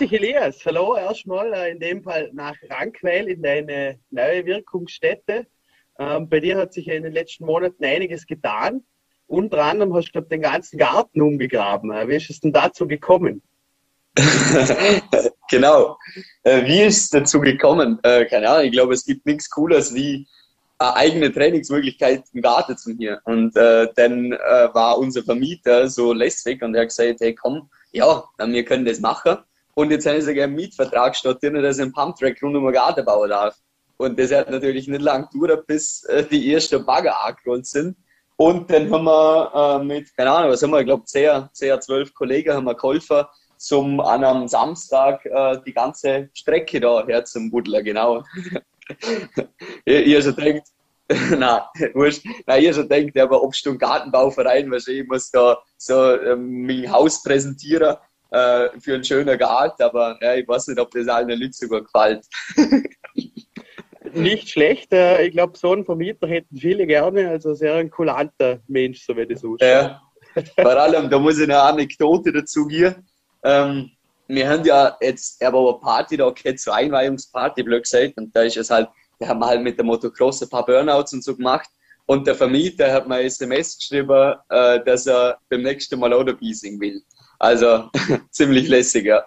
Dich, 0.00 0.12
Elias. 0.12 0.64
Hallo, 0.64 0.96
erstmal 0.96 1.52
äh, 1.52 1.72
in 1.72 1.78
dem 1.78 2.02
Fall 2.02 2.30
nach 2.32 2.56
Rankweil 2.70 3.28
in 3.28 3.42
deine 3.42 3.98
neue 4.10 4.46
Wirkungsstätte. 4.46 5.46
Ähm, 5.98 6.28
bei 6.28 6.40
dir 6.40 6.56
hat 6.56 6.72
sich 6.72 6.86
ja 6.86 6.94
in 6.94 7.02
den 7.02 7.12
letzten 7.12 7.44
Monaten 7.44 7.84
einiges 7.84 8.26
getan. 8.26 8.82
Unter 9.26 9.62
anderem 9.62 9.94
hast 9.94 10.08
du, 10.08 10.12
glaube 10.12 10.28
den 10.28 10.40
ganzen 10.40 10.78
Garten 10.78 11.20
umgegraben. 11.20 11.92
Äh, 11.92 12.08
wie 12.08 12.16
ist 12.16 12.30
es 12.30 12.40
denn 12.40 12.52
dazu 12.52 12.88
gekommen? 12.88 13.42
genau. 15.50 15.98
Äh, 16.44 16.64
wie 16.64 16.80
ist 16.80 17.02
es 17.02 17.10
dazu 17.10 17.40
gekommen? 17.40 17.98
Äh, 18.02 18.24
keine 18.24 18.48
Ahnung, 18.48 18.64
ich 18.64 18.72
glaube, 18.72 18.94
es 18.94 19.04
gibt 19.04 19.26
nichts 19.26 19.50
Cooles 19.50 19.94
wie 19.94 20.26
eine 20.78 20.96
eigene 20.96 21.30
Trainingsmöglichkeit 21.30 22.24
im 22.32 22.40
Garten 22.40 22.76
zu 22.78 22.90
mir. 22.90 23.20
Und 23.24 23.54
äh, 23.54 23.86
dann 23.96 24.32
äh, 24.32 24.38
war 24.72 24.98
unser 24.98 25.22
Vermieter 25.22 25.90
so 25.90 26.14
lästig 26.14 26.62
und 26.62 26.74
er 26.74 26.82
hat 26.82 26.88
gesagt, 26.88 27.20
hey 27.20 27.34
komm, 27.34 27.68
ja, 27.92 28.24
wir 28.38 28.64
können 28.64 28.86
das 28.86 29.00
machen. 29.00 29.38
Und 29.74 29.90
jetzt 29.90 30.06
haben 30.06 30.20
sie 30.20 30.26
sogar 30.26 30.44
einen 30.44 30.54
Mietvertrag 30.54 31.16
statt 31.16 31.38
dass 31.42 31.76
ich 31.76 31.82
einen 31.82 31.92
Pumptrack 31.92 32.42
rund 32.42 32.56
um 32.56 32.64
den 32.64 32.72
Garten 32.72 33.04
bauen 33.04 33.30
darf. 33.30 33.56
Und 33.96 34.18
das 34.18 34.32
hat 34.32 34.50
natürlich 34.50 34.88
nicht 34.88 35.02
lang 35.02 35.28
gedauert, 35.30 35.66
bis 35.66 36.04
äh, 36.04 36.24
die 36.24 36.52
ersten 36.52 36.84
Bagger 36.84 37.22
angerollt 37.24 37.66
sind. 37.66 37.96
Und 38.36 38.70
dann 38.70 38.90
haben 38.90 39.04
wir 39.04 39.52
äh, 39.54 39.84
mit, 39.84 40.16
keine 40.16 40.30
Ahnung, 40.30 40.52
was 40.52 40.62
haben 40.62 40.70
wir, 40.70 40.80
ich 40.80 40.86
glaube, 40.86 41.04
10, 41.04 41.50
10, 41.52 41.80
12 41.82 42.14
Kollegen 42.14 42.54
haben 42.54 42.64
wir 42.64 42.74
geholfen, 42.74 43.24
zum, 43.58 44.00
an 44.00 44.24
einem 44.24 44.48
Samstag 44.48 45.26
äh, 45.26 45.58
die 45.66 45.74
ganze 45.74 46.30
Strecke 46.32 46.80
da 46.80 47.06
her 47.06 47.24
zum 47.26 47.50
Buddler, 47.50 47.82
genau. 47.82 48.24
ihr, 49.84 50.06
ihr 50.06 50.22
schon 50.22 50.36
denkt, 50.36 50.68
nein, 51.36 51.60
wurscht, 51.92 52.24
nein, 52.46 52.62
ihr 52.62 52.72
schon 52.72 52.88
denkt, 52.88 53.18
aber 53.18 53.42
ob 53.42 53.52
du 53.52 53.70
einen 53.70 53.78
Gartenbauverein, 53.78 54.70
was 54.70 54.88
ich 54.88 55.06
muss 55.06 55.30
da 55.30 55.58
so 55.76 56.18
ähm, 56.18 56.64
mein 56.64 56.90
Haus 56.90 57.22
präsentieren 57.22 57.96
äh, 58.30 58.68
für 58.80 58.94
einen 58.94 59.04
schönen 59.04 59.38
Garten, 59.38 59.82
aber 59.82 60.18
ja, 60.20 60.34
ich 60.34 60.46
weiß 60.46 60.68
nicht, 60.68 60.80
ob 60.80 60.90
das 60.90 61.08
allen 61.08 61.28
Lützeburg 61.28 61.86
gefällt. 61.92 62.26
Nicht 64.14 64.50
schlecht. 64.50 64.92
Äh, 64.92 65.26
ich 65.26 65.32
glaube, 65.32 65.56
so 65.56 65.72
einen 65.72 65.84
Vermieter 65.84 66.26
hätten 66.26 66.56
viele 66.56 66.86
gerne. 66.86 67.28
Also 67.28 67.54
sehr 67.54 67.74
ein 67.74 67.90
kulanter 67.90 68.60
Mensch, 68.66 69.04
so 69.04 69.16
wie 69.16 69.26
das 69.26 69.44
ausschaut. 69.44 69.62
Ja. 69.62 70.02
Vor 70.56 70.76
allem, 70.76 71.10
da 71.10 71.18
muss 71.18 71.38
ich 71.38 71.44
eine 71.44 71.60
Anekdote 71.60 72.32
dazu 72.32 72.66
geben. 72.66 73.06
Ähm, 73.42 73.90
wir 74.28 74.48
haben 74.48 74.64
ja 74.64 74.96
jetzt, 75.00 75.42
er 75.42 75.52
war 75.52 75.68
eine 75.68 75.78
Party 75.80 76.16
da 76.16 76.30
gehabt, 76.30 76.60
so 76.60 76.70
Einweihungsparty, 76.70 77.62
blöd 77.62 77.82
gesagt, 77.82 78.16
und 78.16 78.34
da 78.34 78.42
ist 78.42 78.56
es 78.56 78.70
halt, 78.70 78.88
da 79.18 79.28
haben 79.28 79.40
wir 79.40 79.46
halt 79.46 79.62
mit 79.62 79.76
der 79.76 79.84
Motocross 79.84 80.42
ein 80.42 80.48
paar 80.48 80.64
Burnouts 80.64 81.12
und 81.12 81.24
so 81.24 81.36
gemacht. 81.36 81.68
Und 82.06 82.26
der 82.26 82.34
Vermieter 82.34 82.92
hat 82.92 83.08
mir 83.08 83.16
ein 83.16 83.26
SMS 83.26 83.78
geschrieben, 83.78 84.34
äh, 84.48 84.82
dass 84.84 85.06
er 85.06 85.38
beim 85.48 85.62
nächsten 85.62 85.98
Mal 85.98 86.12
auch 86.12 86.24
dabei 86.24 86.52
sein 86.52 86.80
will. 86.80 87.02
Also 87.40 87.88
ziemlich 88.30 88.68
lässig, 88.68 89.06
ja. 89.06 89.24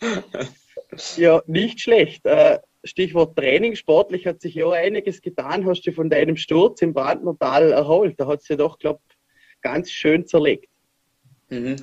ja, 1.16 1.42
nicht 1.46 1.80
schlecht. 1.80 2.24
Äh, 2.26 2.58
Stichwort 2.84 3.36
Training, 3.36 3.74
sportlich 3.74 4.26
hat 4.26 4.42
sich 4.42 4.54
ja 4.54 4.70
einiges 4.70 5.22
getan. 5.22 5.66
Hast 5.66 5.82
du 5.82 5.92
von 5.92 6.10
deinem 6.10 6.36
Sturz 6.36 6.82
im 6.82 6.92
Brandnertal 6.92 7.72
erholt? 7.72 8.20
Da 8.20 8.26
hat 8.26 8.42
es 8.42 8.48
ja 8.48 8.56
doch, 8.56 8.78
glaube 8.78 9.00
ganz 9.62 9.90
schön 9.90 10.26
zerlegt. 10.26 10.68
Mhm. 11.48 11.76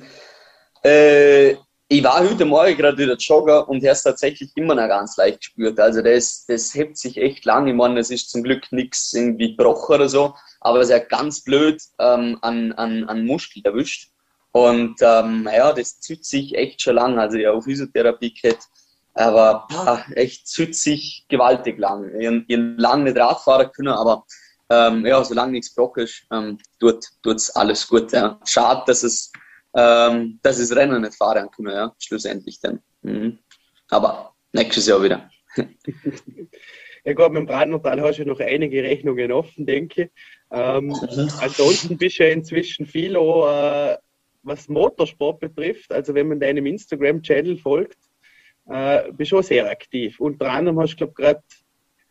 Äh, 0.84 1.56
ich 1.88 2.02
war 2.02 2.20
heute 2.20 2.44
Morgen 2.44 2.76
gerade 2.76 2.96
wieder 2.96 3.16
joggen 3.16 3.64
und 3.64 3.82
er 3.82 3.92
ist 3.92 4.04
tatsächlich 4.04 4.52
immer 4.54 4.74
noch 4.74 4.88
ganz 4.88 5.16
leicht 5.16 5.40
gespürt. 5.40 5.78
Also 5.80 6.00
das, 6.00 6.46
das 6.46 6.72
hebt 6.74 6.96
sich 6.96 7.18
echt 7.18 7.44
lang. 7.44 7.66
Ich 7.66 7.74
meine, 7.74 7.98
es 7.98 8.10
ist 8.10 8.30
zum 8.30 8.42
Glück 8.42 8.70
nichts 8.70 9.12
irgendwie 9.12 9.56
gebrochen 9.56 9.96
oder 9.96 10.08
so, 10.08 10.34
aber 10.60 10.78
es 10.78 10.86
ist 10.86 10.92
ja 10.92 11.00
ganz 11.00 11.42
blöd 11.42 11.82
ähm, 11.98 12.38
an, 12.40 12.72
an, 12.72 13.04
an 13.04 13.26
Muskel 13.26 13.62
erwischt. 13.64 14.13
Und 14.54 15.00
ähm, 15.00 15.48
ja, 15.52 15.72
das 15.72 15.98
zieht 15.98 16.24
sich 16.24 16.54
echt 16.54 16.80
schon 16.80 16.94
lang. 16.94 17.18
Also 17.18 17.38
ja, 17.38 17.50
auf 17.50 17.64
Physiotherapie 17.64 18.32
geht, 18.32 18.60
aber 19.12 19.66
boah, 19.68 20.04
echt 20.14 20.46
zieht 20.46 20.76
sich 20.76 21.26
gewaltig 21.28 21.76
lang. 21.76 22.14
Ich, 22.20 22.30
ich 22.46 22.58
lange 22.76 23.04
nicht 23.04 23.18
Radfahren 23.18 23.72
können, 23.72 23.88
aber 23.88 24.24
ähm, 24.70 25.04
ja, 25.04 25.24
solange 25.24 25.52
nichts 25.52 25.74
gebrochen 25.74 26.04
ist, 26.04 26.24
ähm, 26.32 26.58
tut 26.78 27.04
tut's 27.24 27.50
alles 27.50 27.88
gut. 27.88 28.12
Ja. 28.12 28.38
Schade, 28.44 28.84
dass 28.86 29.02
es 29.02 29.32
ähm, 29.74 30.38
dass 30.42 30.60
es 30.60 30.74
Rennen 30.74 31.02
nicht 31.02 31.16
fahren 31.16 31.50
können, 31.50 31.74
ja, 31.74 31.92
schlussendlich 31.98 32.60
dann. 32.60 32.80
Mhm. 33.02 33.40
Aber 33.90 34.34
nächstes 34.52 34.86
Jahr 34.86 35.02
wieder. 35.02 35.28
ja 37.04 37.12
gut, 37.12 37.32
mit 37.32 37.40
dem 37.40 37.46
Brandnertal 37.46 38.00
hast 38.02 38.18
du 38.18 38.24
noch 38.24 38.38
einige 38.38 38.84
Rechnungen 38.84 39.32
offen, 39.32 39.66
denke 39.66 40.04
ich. 40.04 40.10
Ähm, 40.52 40.86
mhm. 40.86 41.28
ansonsten 41.40 41.98
bist 41.98 42.20
du 42.20 42.24
ja 42.24 42.30
inzwischen 42.30 42.86
viel 42.86 43.16
auch, 43.16 43.48
äh, 43.48 43.96
was 44.44 44.68
Motorsport 44.68 45.40
betrifft, 45.40 45.92
also 45.92 46.14
wenn 46.14 46.28
man 46.28 46.40
deinem 46.40 46.66
Instagram-Channel 46.66 47.58
folgt, 47.58 47.98
äh, 48.66 49.12
bist 49.12 49.32
du 49.32 49.38
auch 49.38 49.42
sehr 49.42 49.68
aktiv. 49.70 50.20
Unter 50.20 50.50
anderem 50.50 50.80
hast 50.80 50.92
du, 50.92 50.96
glaube 50.96 51.14
gerade 51.14 51.42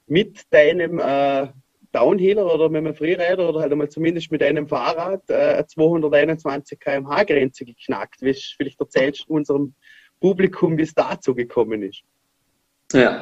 mit 0.08 0.42
deinem 0.52 1.00
äh, 1.00 1.48
Downhiller 1.92 2.54
oder 2.54 2.70
mit 2.70 2.80
einem 2.80 2.96
Freerider 2.96 3.50
oder 3.50 3.62
halt 3.62 3.72
einmal 3.72 3.90
zumindest 3.90 4.32
mit 4.32 4.44
einem 4.44 4.68
Fahrrad 4.68 5.30
äh, 5.30 5.64
221 5.66 6.80
km/h 6.80 7.24
Grenze 7.24 7.66
geknackt. 7.66 8.22
Wie 8.22 8.34
vielleicht 8.34 8.80
erzählst 8.80 9.26
du 9.28 9.34
unserem 9.34 9.76
Publikum, 10.20 10.78
wie 10.78 10.84
es 10.84 10.94
dazu 10.94 11.36
gekommen 11.36 11.84
ist. 11.84 12.02
Ja, 12.94 13.22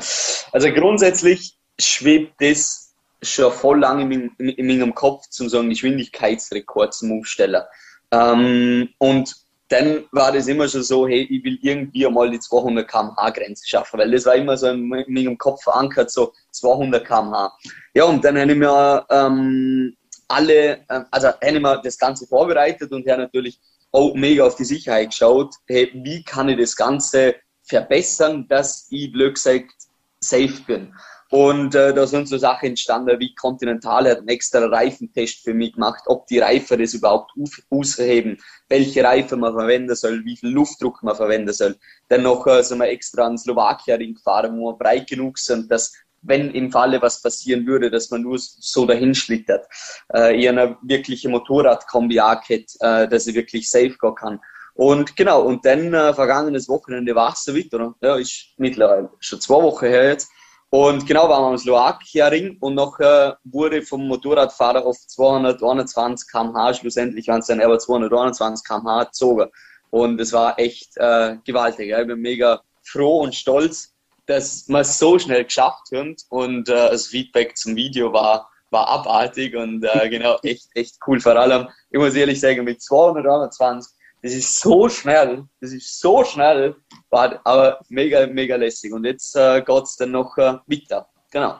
also 0.52 0.71
grundsätzlich 0.74 1.58
schwebt 1.80 2.34
das 2.39 2.93
schon 3.21 3.52
voll 3.52 3.80
lange 3.80 4.13
in, 4.13 4.32
in, 4.38 4.50
in 4.50 4.67
meinem 4.67 4.95
Kopf, 4.95 5.28
zum 5.30 5.54
einen 5.54 5.69
Geschwindigkeitsrekord 5.69 6.93
zum 6.93 7.19
Aufstellen. 7.19 7.63
Ähm, 8.12 8.89
und 8.97 9.36
dann 9.69 10.04
war 10.12 10.34
das 10.34 10.47
immer 10.47 10.67
schon 10.67 10.84
so, 10.84 11.08
hey, 11.08 11.21
ich 11.30 11.43
will 11.45 11.58
irgendwie 11.62 12.06
mal 12.08 12.30
die 12.30 12.39
200 12.39 12.88
km/h 12.88 13.30
Grenze 13.30 13.65
schaffen, 13.65 14.00
weil 14.00 14.12
das 14.12 14.26
war 14.26 14.36
immer 14.36 14.58
so 14.58 14.67
in 14.67 14.88
meinem 14.88 15.38
Kopf 15.38 15.63
verankert, 15.63 16.12
so 16.12 16.34
200 16.52 17.06
km/h. 17.06 17.58
Ja, 17.93 18.04
und 18.04 18.24
dann 18.24 18.38
habe 18.38 18.52
ich 18.52 18.58
mir 18.58 19.06
ähm, 19.10 19.95
alle, 20.28 20.82
äh, 20.89 21.04
also 21.10 21.28
haben 21.28 21.62
wir 21.62 21.82
das 21.82 21.97
Ganze 21.97 22.28
vorbereitet 22.28 22.91
und 22.91 23.08
haben 23.08 23.21
natürlich 23.21 23.60
auch 23.93 24.13
mega 24.13 24.45
auf 24.45 24.56
die 24.56 24.65
Sicherheit 24.65 25.12
geschaut. 25.12 25.56
Hey, 25.67 25.91
wie 25.93 26.24
kann 26.24 26.50
ich 26.50 26.58
das 26.58 26.76
Ganze 26.76 27.36
verbessern, 27.63 28.47
dass 28.50 28.88
ich, 28.89 29.12
blöd 29.12 29.36
gesagt, 29.36 29.71
safe 30.19 30.62
bin? 30.67 30.93
Und 31.32 31.76
äh, 31.76 31.94
da 31.94 32.06
sind 32.08 32.28
so 32.28 32.38
Sachen 32.38 32.70
entstanden 32.70 33.17
wie 33.20 33.34
Continental 33.36 34.10
hat 34.10 34.17
einen 34.17 34.28
extra 34.28 34.65
Reifentest 34.65 35.41
für 35.46 35.54
mich 35.54 35.74
gemacht, 35.74 36.04
ob 36.08 36.28
die 36.28 36.39
Reifen 36.39 36.80
das 36.80 36.94
überhaupt 36.94 37.32
ausheben, 37.70 38.38
welche 38.67 39.02
Reifen 39.02 39.39
man 39.39 39.54
verwenden 39.54 39.96
soll, 39.96 40.26
wie 40.26 40.36
viel 40.36 40.50
Luftdruck 40.50 41.02
man 41.04 41.15
verwenden 41.15 41.54
soll. 41.54 41.78
Dann 42.10 42.24
noch 42.24 42.46
äh, 42.48 42.62
sind 42.63 42.80
wir 42.80 42.89
extra 42.89 43.26
an 43.26 43.38
Slowakien 43.38 44.13
gefahren, 44.13 44.60
wo 44.60 44.72
wir 44.72 44.78
breit 44.78 45.08
genug 45.08 45.38
sind, 45.38 45.72
dass 45.72 45.94
wenn 46.22 46.52
im 46.52 46.70
Falle 46.70 47.02
was 47.02 47.22
passieren 47.22 47.65
würde, 47.65 47.89
dass 47.89 48.12
man 48.12 48.24
nur 48.24 48.38
so 48.38 48.86
dahin 48.86 49.15
schlittert. 49.15 49.67
Äh, 50.13 50.44
eher 50.44 50.52
eine 50.52 50.78
wirkliche 50.82 51.30
Motorradkombi 51.30 52.22
hätte, 52.46 52.76
äh, 52.82 53.08
dass 53.08 53.26
ich 53.26 53.36
wirklich 53.36 53.70
safe 53.70 53.96
gehen 53.98 54.15
kann. 54.15 54.39
Und 54.74 55.15
genau, 55.15 55.44
und 55.44 55.65
dann 55.65 55.94
äh, 55.94 56.13
vergangenes 56.13 56.67
Wochenende 56.67 57.15
war 57.15 57.32
es 57.32 57.46
so 57.46 57.56
wieder. 57.56 57.96
Ja, 58.02 58.17
ist 58.17 58.54
mittlerweile 58.58 59.10
schon 59.20 59.39
zwei 59.39 59.63
Wochen 59.63 59.86
her 59.86 60.10
jetzt. 60.10 60.30
Und 60.74 61.06
genau 61.06 61.28
waren 61.28 61.44
wir 61.44 61.48
am 61.50 61.58
Slowakia-Ring 61.58 62.58
und 62.62 62.76
noch 62.76 62.98
äh, 63.02 63.34
wurde 63.44 63.82
vom 63.82 64.08
Motorradfahrer 64.08 64.86
auf 64.86 64.98
221 65.06 66.30
km/h, 66.32 66.76
schlussendlich 66.76 67.28
waren 67.28 67.42
es 67.42 67.48
dann 67.48 67.60
aber 67.60 67.78
221 67.78 68.66
km/h 68.66 69.04
gezogen. 69.04 69.50
Und 69.90 70.22
es 70.22 70.32
war 70.32 70.58
echt 70.58 70.96
äh, 70.96 71.36
gewaltig. 71.44 71.90
Ja. 71.90 72.00
Ich 72.00 72.08
bin 72.08 72.22
mega 72.22 72.62
froh 72.84 73.20
und 73.20 73.36
stolz, 73.36 73.94
dass 74.28 74.70
wir 74.70 74.80
es 74.80 74.98
so 74.98 75.20
schnell 75.20 75.44
geschafft 75.44 75.90
haben. 75.94 76.16
Und 76.30 76.70
äh, 76.70 76.90
das 76.90 77.08
Feedback 77.08 77.58
zum 77.58 77.76
Video 77.76 78.14
war, 78.14 78.50
war 78.70 78.88
abartig 78.88 79.54
und 79.58 79.84
äh, 79.84 80.08
genau, 80.10 80.38
echt, 80.42 80.70
echt 80.74 80.96
cool. 81.06 81.20
Vor 81.20 81.36
allem, 81.36 81.68
ich 81.90 82.00
muss 82.00 82.16
ehrlich 82.16 82.40
sagen, 82.40 82.64
mit 82.64 82.82
221 82.82 83.92
das 84.22 84.34
ist 84.34 84.60
so 84.60 84.88
schnell, 84.88 85.46
das 85.60 85.74
ist 85.74 86.00
so 86.00 86.24
schnell, 86.24 86.76
war 87.10 87.42
aber 87.44 87.80
mega, 87.90 88.28
mega 88.28 88.56
lässig. 88.56 88.94
Und 88.94 89.06
jetzt 89.06 89.36
äh, 89.36 89.62
geht 89.62 89.84
es 89.84 89.96
dann 89.98 90.12
noch 90.12 90.38
äh, 90.38 90.58
weiter. 90.68 91.08
Genau. 91.32 91.60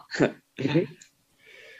Mhm. 0.58 0.88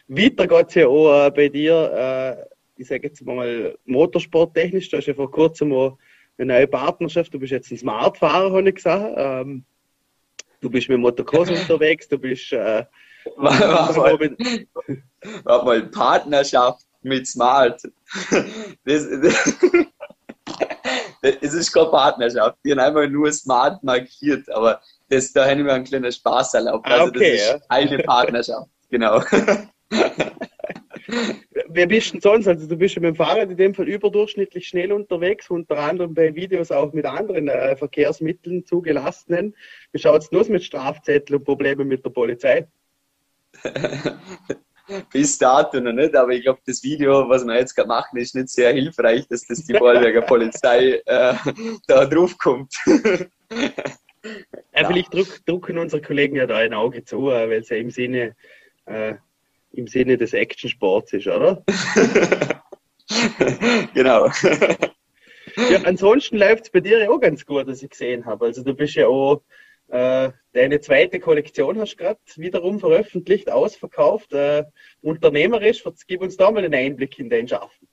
Weiter 0.08 0.48
geht 0.48 0.70
es 0.70 0.76
ja 0.76 0.88
auch 0.88 1.28
äh, 1.28 1.32
bei 1.32 1.50
dir, 1.50 2.46
äh, 2.46 2.82
ich 2.82 2.88
sage 2.88 3.08
jetzt 3.08 3.24
mal 3.24 3.78
motorsporttechnisch. 3.86 4.90
Du 4.90 4.98
hast 4.98 5.06
ja 5.06 5.14
vor 5.14 5.30
kurzem 5.30 5.72
auch 5.72 5.98
eine 6.38 6.54
neue 6.54 6.68
Partnerschaft. 6.68 7.34
Du 7.34 7.40
bist 7.40 7.52
jetzt 7.52 7.72
ein 7.72 7.78
Smartfahrer, 7.78 8.52
habe 8.52 8.68
ich 8.68 8.76
gesagt. 8.76 9.14
Ähm, 9.18 9.64
du 10.62 10.70
bist 10.70 10.90
mit 10.90 11.00
Motocross 11.00 11.50
unterwegs, 11.50 12.08
du 12.08 12.18
bist. 12.18 12.52
Äh, 12.54 12.86
warte, 13.36 14.00
mal, 14.00 14.38
warte 15.44 15.66
mal, 15.66 15.84
Partnerschaft 15.90 16.88
mit 17.04 17.28
Smart. 17.28 17.82
Das, 18.86 19.08
das, 19.22 19.56
es 21.22 21.54
ist 21.54 21.72
keine 21.72 21.88
Partnerschaft. 21.88 22.58
Die 22.66 22.72
haben 22.72 22.80
einfach 22.80 23.08
nur 23.08 23.32
smart 23.32 23.84
markiert, 23.84 24.50
aber 24.50 24.82
das, 25.10 25.32
da 25.34 25.46
hätte 25.46 25.60
ich 25.60 25.66
mir 25.66 25.74
einen 25.74 25.84
kleinen 25.84 26.12
Spaß 26.12 26.56
erlaubt. 26.56 26.86
Also 26.88 27.06
okay, 27.06 27.38
das 27.38 27.56
ist 27.56 27.66
eine 27.70 28.00
Partnerschaft, 28.00 28.70
genau. 28.90 29.22
Wer 31.74 31.88
bist 31.88 32.10
du 32.10 32.12
denn 32.14 32.22
sonst? 32.22 32.48
Also 32.48 32.68
du 32.68 32.76
bist 32.76 32.96
ja 32.96 33.02
mit 33.02 33.10
dem 33.10 33.16
Fahrrad 33.16 33.50
in 33.50 33.58
dem 33.58 33.74
Fall 33.74 33.88
überdurchschnittlich 33.88 34.68
schnell 34.68 34.92
unterwegs, 34.92 35.50
unter 35.50 35.78
anderem 35.78 36.14
bei 36.14 36.34
Videos 36.36 36.72
auch 36.72 36.92
mit 36.94 37.06
anderen 37.06 37.48
äh, 37.48 37.76
Verkehrsmitteln 37.76 38.66
zugelassenen. 38.66 39.56
Wie 39.92 40.00
schaut 40.00 40.22
es 40.22 40.32
los 40.32 40.50
mit 40.50 40.64
Strafzetteln 40.64 41.40
und 41.40 41.46
Problemen 41.46 41.88
mit 41.88 42.06
der 42.06 42.10
Polizei? 42.10 42.68
bis 45.12 45.38
dato 45.38 45.80
noch 45.80 45.94
nicht, 45.94 46.16
aber 46.16 46.32
ich 46.32 46.44
glaube, 46.44 46.60
das 46.66 46.84
Video, 46.84 47.28
was 47.30 47.46
wir 47.46 47.56
jetzt 47.56 47.76
gerade 47.76 47.88
machen, 47.88 48.18
ist 48.18 48.36
nicht 48.36 48.50
sehr 48.50 48.74
hilfreich, 48.74 49.28
dass 49.28 49.46
das 49.46 49.66
die 49.66 49.74
Vorarlberger 49.74 50.22
Polizei 50.22 51.02
äh, 51.06 51.34
da 51.88 52.06
draufkommt. 52.06 52.74
ja, 54.74 54.88
vielleicht 54.88 55.14
druck, 55.14 55.46
drucken 55.46 55.78
unsere 55.78 56.02
Kollegen 56.02 56.36
ja 56.36 56.46
da 56.46 56.58
ein 56.58 56.74
Auge 56.74 57.04
zu, 57.04 57.30
äh, 57.30 57.50
weil 57.50 57.62
es 57.62 57.70
ja 57.70 57.78
im 57.78 57.90
Sinne, 57.90 58.36
äh, 58.86 59.16
im 59.74 59.88
Sinne 59.88 60.18
des 60.18 60.34
Actionsports 60.34 61.14
ist, 61.14 61.28
oder? 61.28 61.64
genau. 63.94 64.30
ja, 65.70 65.82
ansonsten 65.84 66.38
läuft 66.38 66.66
es 66.66 66.72
bei 66.72 66.82
dir 66.82 67.00
ja 67.00 67.10
auch 67.10 67.20
ganz 67.20 67.46
gut, 67.46 67.68
was 67.68 67.82
ich 67.82 67.90
gesehen 67.90 68.26
habe. 68.26 68.46
Also 68.46 68.64
du 68.64 68.74
bist 68.74 68.96
ja 68.96 69.08
auch 69.08 69.42
äh, 69.92 70.32
deine 70.54 70.80
zweite 70.80 71.20
Kollektion 71.20 71.78
hast 71.80 71.94
du 71.94 71.98
gerade 71.98 72.20
wiederum 72.38 72.80
veröffentlicht, 72.80 73.52
ausverkauft. 73.52 74.32
Äh, 74.32 74.64
unternehmerisch, 75.02 75.84
gib 76.08 76.22
uns 76.22 76.38
da 76.38 76.50
mal 76.50 76.64
einen 76.64 76.74
Einblick 76.74 77.20
in 77.20 77.30
dein 77.30 77.48
Schaffen. 77.48 77.90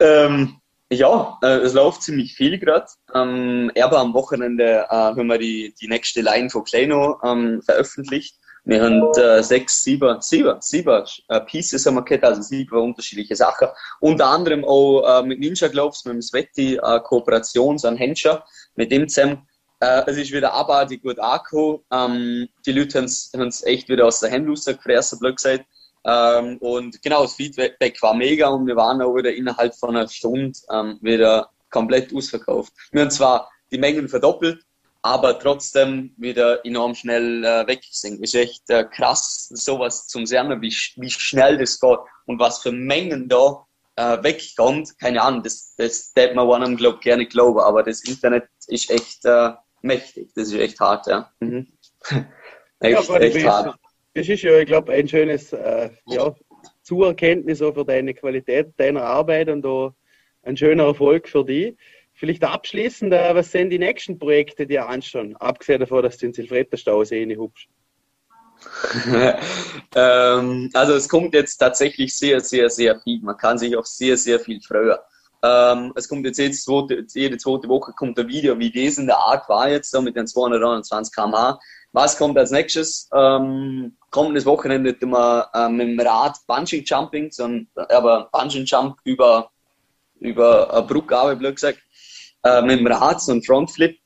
Ähm, 0.00 0.56
ja, 0.90 1.38
äh, 1.42 1.58
es 1.58 1.72
läuft 1.74 2.02
ziemlich 2.02 2.34
viel 2.34 2.58
gerade. 2.58 2.86
Ähm, 3.14 3.70
aber 3.80 3.98
am 3.98 4.12
Wochenende 4.12 4.86
äh, 4.88 4.92
haben 4.92 5.28
wir 5.28 5.38
die, 5.38 5.72
die 5.80 5.86
nächste 5.86 6.20
Line 6.20 6.50
von 6.50 6.64
Kleino 6.64 7.20
ähm, 7.24 7.62
veröffentlicht. 7.62 8.36
Wir 8.64 8.82
haben 8.82 9.02
äh, 9.16 9.42
sechs, 9.42 9.84
sieben, 9.84 10.20
sieben, 10.20 10.56
sieben 10.60 11.04
Pieces 11.46 11.86
haben 11.86 11.94
wir 11.94 12.02
gehabt, 12.02 12.24
also 12.24 12.42
sieben 12.42 12.76
unterschiedliche 12.76 13.36
Sachen. 13.36 13.68
Unter 14.00 14.26
anderem 14.26 14.64
auch 14.64 15.22
mit 15.22 15.38
Ninja 15.38 15.68
Gloves, 15.68 16.04
mit 16.04 16.14
dem 16.14 16.22
Sweaty, 16.22 16.74
äh, 16.76 17.00
Kooperation, 17.00 17.78
so 17.78 17.88
ein 17.88 17.96
Händler. 17.96 18.44
Mit 18.74 18.90
dem 18.90 19.08
zusammen 19.08 19.46
äh, 19.80 20.02
es 20.06 20.16
ist 20.16 20.32
wieder 20.32 20.52
abartig 20.52 21.02
gut 21.02 21.18
angekommen. 21.18 21.80
Ähm, 21.92 22.48
die 22.66 22.72
Leute 22.72 22.98
haben 22.98 23.04
es 23.48 23.62
echt 23.64 23.88
wieder 23.88 24.06
aus 24.06 24.20
der 24.20 24.30
Hand 24.30 24.48
rausgefressen, 24.48 25.18
blöd 25.18 25.36
gesagt. 25.36 25.64
Ähm, 26.04 26.58
und 26.58 27.02
genau, 27.02 27.22
das 27.22 27.34
Feedback 27.34 28.00
war 28.02 28.14
mega 28.14 28.48
und 28.48 28.66
wir 28.66 28.76
waren 28.76 29.02
auch 29.02 29.14
wieder 29.14 29.32
innerhalb 29.32 29.74
von 29.74 29.96
einer 29.96 30.08
Stunde 30.08 30.58
ähm, 30.70 30.98
wieder 31.02 31.50
komplett 31.70 32.14
ausverkauft. 32.14 32.72
Wir 32.92 33.02
haben 33.02 33.10
zwar 33.10 33.50
die 33.70 33.78
Mengen 33.78 34.08
verdoppelt, 34.08 34.64
aber 35.02 35.38
trotzdem 35.38 36.14
wieder 36.16 36.64
enorm 36.64 36.94
schnell 36.94 37.44
äh, 37.44 37.66
weg 37.66 37.82
sind. 37.90 38.22
Ist 38.22 38.34
echt 38.34 38.68
äh, 38.70 38.84
krass, 38.84 39.48
sowas 39.52 40.06
zum 40.06 40.26
Sehen, 40.26 40.62
wie, 40.62 40.74
wie 40.96 41.10
schnell 41.10 41.58
das 41.58 41.78
geht 41.78 41.98
und 42.26 42.40
was 42.40 42.60
für 42.60 42.72
Mengen 42.72 43.28
da 43.28 43.66
äh, 43.96 44.22
wegkommt. 44.22 44.98
Keine 44.98 45.22
Ahnung, 45.22 45.42
das, 45.42 45.74
das 45.76 46.12
darf 46.12 46.34
man 46.34 46.50
einem 46.62 46.76
glaub, 46.76 47.00
gerne 47.00 47.26
glauben, 47.26 47.60
aber 47.60 47.82
das 47.82 48.02
Internet 48.04 48.48
ist 48.66 48.90
echt 48.90 49.24
äh, 49.24 49.52
mächtig. 49.82 50.30
Das 50.34 50.48
ist 50.48 50.54
echt 50.54 50.80
hart, 50.80 51.06
ja. 51.06 51.32
Mhm. 51.40 51.66
echt, 52.80 53.08
ja, 53.08 53.16
echt 53.16 53.46
hart. 53.46 53.76
Das 54.14 54.28
ist 54.28 54.42
ja, 54.42 54.58
ich 54.58 54.66
glaube, 54.66 54.92
ein 54.92 55.08
schönes 55.08 55.52
äh, 55.52 55.90
ja, 56.06 56.34
Zuerkenntnis 56.82 57.62
auch 57.62 57.74
für 57.74 57.84
deine 57.84 58.14
Qualität 58.14 58.72
deiner 58.78 59.02
Arbeit 59.02 59.48
und 59.48 59.64
auch 59.64 59.94
ein 60.42 60.56
schöner 60.56 60.84
Erfolg 60.84 61.28
für 61.28 61.44
dich. 61.44 61.76
Vielleicht 62.14 62.42
abschließend, 62.42 63.12
äh, 63.12 63.34
was 63.34 63.52
sind 63.52 63.70
die 63.70 63.78
nächsten 63.78 64.18
Projekte, 64.18 64.66
die 64.66 64.78
anschauen? 64.78 65.36
Abgesehen 65.36 65.80
davon, 65.80 66.02
dass 66.02 66.16
du 66.16 66.26
den 66.26 66.32
Silvretta-Stausee 66.32 67.36
hubst. 67.36 67.68
ähm, 69.94 70.70
also 70.74 70.94
es 70.94 71.08
kommt 71.08 71.34
jetzt 71.34 71.58
tatsächlich 71.58 72.16
sehr, 72.16 72.40
sehr, 72.40 72.70
sehr 72.70 72.98
viel. 72.98 73.20
Man 73.20 73.36
kann 73.36 73.56
sich 73.56 73.76
auch 73.76 73.84
sehr, 73.84 74.16
sehr 74.16 74.40
viel 74.40 74.60
freuen. 74.60 74.96
Ähm, 75.42 75.92
es 75.94 76.08
kommt 76.08 76.26
jetzt, 76.26 76.38
jetzt 76.38 76.64
zweite, 76.64 77.04
jede 77.14 77.38
zweite 77.38 77.68
Woche 77.68 77.92
kommt 77.92 78.18
ein 78.18 78.28
Video, 78.28 78.58
wie 78.58 78.70
das 78.70 78.98
in 78.98 79.06
der 79.06 79.18
Art 79.18 79.48
war 79.48 79.70
jetzt, 79.70 79.90
so 79.90 80.02
mit 80.02 80.16
den 80.16 80.26
229 80.26 81.14
km/h. 81.14 81.60
Was 81.92 82.18
kommt 82.18 82.36
als 82.36 82.50
nächstes? 82.50 83.08
Ähm, 83.14 83.96
kommendes 84.10 84.44
Wochenende 84.46 84.98
tun 84.98 85.10
wir 85.10 85.48
äh, 85.54 85.68
mit 85.68 85.88
dem 85.88 86.00
Rad 86.00 86.36
Bungee 86.46 86.82
Jumping, 86.84 87.30
so 87.30 87.44
ein, 87.44 87.68
aber 87.74 88.28
Bungee 88.32 88.64
Jump 88.64 88.98
über, 89.04 89.50
über 90.18 90.72
eine 90.72 90.82
Brücke, 90.82 91.16
aber 91.16 91.36
blöd 91.36 91.54
gesagt, 91.54 91.78
äh, 92.42 92.60
mit 92.62 92.80
dem 92.80 92.86
Rad, 92.88 93.20
so 93.20 93.32
ein 93.32 93.42
Frontflip. 93.42 93.98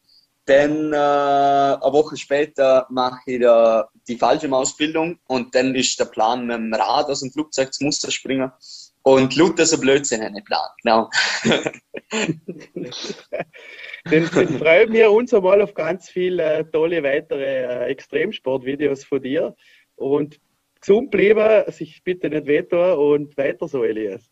Dann 0.45 0.93
äh, 0.93 0.97
eine 0.97 1.93
Woche 1.93 2.17
später 2.17 2.87
mache 2.91 3.21
ich 3.27 3.41
da 3.41 3.89
die 4.09 4.17
Fallschirmausbildung 4.17 5.19
und 5.29 5.55
dann 5.55 5.75
ist 5.75 5.99
der 5.99 6.07
Plan, 6.07 6.47
mit 6.47 6.57
dem 6.57 6.75
Rad 6.75 7.07
aus 7.07 7.21
dem 7.21 7.31
Flugzeug 7.31 7.73
zum 7.73 7.87
Muster 7.87 8.11
springen 8.11 8.53
und 9.03 9.37
lauter 9.37 9.67
so 9.67 9.81
Blödsinn 9.81 10.23
einen 10.23 10.45
Plan, 10.45 10.69
genau. 10.83 11.11
dann, 14.05 14.31
dann 14.31 14.49
freuen 14.59 14.93
wir 14.93 15.11
uns 15.11 15.35
einmal 15.35 15.61
auf 15.63 15.75
ganz 15.75 16.09
viele 16.09 16.43
äh, 16.43 16.65
tolle 16.65 17.03
weitere 17.03 17.65
äh, 17.65 17.91
Extremsportvideos 17.91 19.05
von 19.05 19.23
dir 19.23 19.55
und 19.97 20.41
gesund 20.81 21.11
bleiben, 21.11 21.71
sich 21.73 22.03
bitte 22.05 22.29
nicht 22.29 22.47
wehtun 22.47 22.93
und 22.93 23.37
weiter 23.37 23.69
so, 23.69 23.85
Elias. 23.85 24.31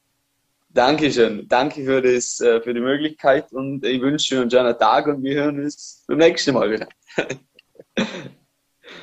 Dankeschön. 0.73 1.49
Danke 1.49 1.85
für, 1.85 2.01
das, 2.01 2.41
äh, 2.41 2.61
für 2.61 2.73
die 2.73 2.81
Möglichkeit 2.81 3.53
und 3.53 3.85
ich 3.85 4.01
wünsche 4.01 4.35
Ihnen 4.35 4.43
einen 4.43 4.51
schönen 4.51 4.79
Tag 4.79 5.07
und 5.09 5.23
wir 5.23 5.43
hören 5.43 5.65
uns 5.65 6.05
beim 6.07 6.19
nächsten 6.19 6.55
Mal 6.55 6.71
wieder. 6.71 6.89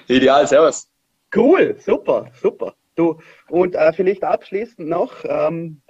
Ideal, 0.07 0.47
servus. 0.47 0.89
Cool, 1.35 1.75
super, 1.77 2.31
super. 2.41 2.73
Du, 2.97 3.19
und 3.49 3.75
äh, 3.75 3.93
vielleicht 3.93 4.23
abschließend 4.23 4.89
noch, 4.89 5.13
ähm, 5.23 5.81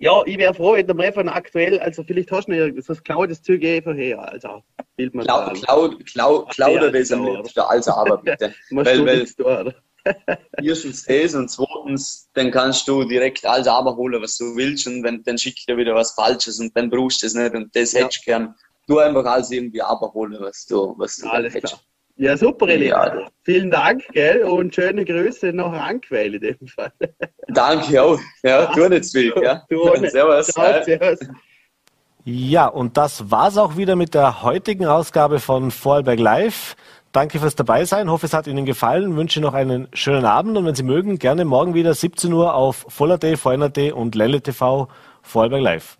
ja, 0.00 0.22
ich 0.26 0.36
wäre 0.36 0.52
froh, 0.52 0.74
wenn 0.74 0.86
der 0.86 0.98
Refern 0.98 1.28
aktuell, 1.28 1.78
also 1.78 2.02
vielleicht 2.02 2.32
hast 2.32 2.48
du 2.48 2.52
noch 2.52 2.82
das 2.84 3.02
Cloud 3.04 3.34
Zeug 3.44 3.64
einfach 3.64 3.94
her, 3.94 4.20
also 4.20 4.62
Bild 4.96 5.14
man 5.14 5.24
Cloud, 5.24 5.54
Cloud, 5.54 6.06
Cloud, 6.06 6.50
Cloud 6.50 6.94
das 6.94 7.12
am 7.12 7.24
liebsten, 7.24 7.60
also 7.60 7.92
aber 7.92 8.18
bitte. 8.18 8.52
weil, 8.70 9.06
weil, 9.06 9.74
Erstens 10.62 11.04
das 11.04 11.34
und 11.34 11.48
zweitens, 11.48 12.28
dann 12.34 12.50
kannst 12.50 12.88
du 12.88 13.04
direkt 13.04 13.46
alles 13.46 13.68
abholen, 13.68 14.20
was 14.20 14.36
du 14.36 14.56
willst 14.56 14.86
und 14.88 15.04
wenn, 15.04 15.22
dann 15.22 15.38
schickt 15.38 15.68
dir 15.68 15.76
wieder 15.76 15.94
was 15.94 16.12
Falsches 16.12 16.58
und 16.58 16.76
dann 16.76 16.90
brauchst 16.90 17.22
du 17.22 17.26
es 17.26 17.34
nicht 17.34 17.54
und 17.54 17.74
das 17.76 17.92
ja. 17.92 18.00
hättest 18.00 18.26
du 18.26 18.30
gern. 18.30 18.54
Du 18.86 18.98
einfach 18.98 19.24
alles 19.26 19.50
irgendwie 19.50 19.82
abholen, 19.82 20.38
was 20.40 20.64
du, 20.66 20.94
was 20.96 21.16
du 21.16 21.28
alles 21.28 21.54
hättest. 21.54 21.74
Klar. 21.74 21.84
Ja, 22.20 22.36
super, 22.36 22.66
René. 22.66 22.86
Ja. 22.86 23.28
Vielen 23.44 23.70
Dank, 23.70 24.02
gell? 24.12 24.42
Und 24.42 24.74
schöne 24.74 25.04
Grüße 25.04 25.52
nach 25.52 25.72
Rankweiler 25.72 26.34
in 26.34 26.40
dem 26.40 26.66
Fall. 26.66 26.92
Danke 27.48 28.02
auch. 28.02 28.18
Ja, 28.42 28.66
tu 28.66 28.88
nicht 28.88 29.10
viel, 29.10 29.32
ja. 29.40 29.62
Servus. 30.10 30.48
Ciao, 30.48 30.82
servus. 30.82 31.20
Ja, 32.24 32.66
und 32.66 32.96
das 32.96 33.30
war's 33.30 33.56
auch 33.56 33.76
wieder 33.76 33.94
mit 33.94 34.14
der 34.14 34.42
heutigen 34.42 34.86
Ausgabe 34.86 35.38
von 35.38 35.70
Vorarlberg 35.70 36.18
Live. 36.18 36.74
Danke 37.12 37.38
fürs 37.38 37.54
Dabeisein. 37.54 38.10
Hoffe, 38.10 38.26
es 38.26 38.34
hat 38.34 38.48
Ihnen 38.48 38.66
gefallen. 38.66 39.16
Wünsche 39.16 39.40
noch 39.40 39.54
einen 39.54 39.86
schönen 39.92 40.24
Abend 40.24 40.56
und 40.58 40.66
wenn 40.66 40.74
Sie 40.74 40.82
mögen, 40.82 41.20
gerne 41.20 41.44
morgen 41.44 41.72
wieder 41.74 41.94
17 41.94 42.32
Uhr 42.32 42.52
auf 42.52 42.84
Voller.at, 42.88 43.38
VNRT 43.38 43.92
und 43.92 44.16
Lelle 44.16 44.42
TV 44.42 44.88
Vorarlberg 45.22 45.62
Live. 45.62 45.98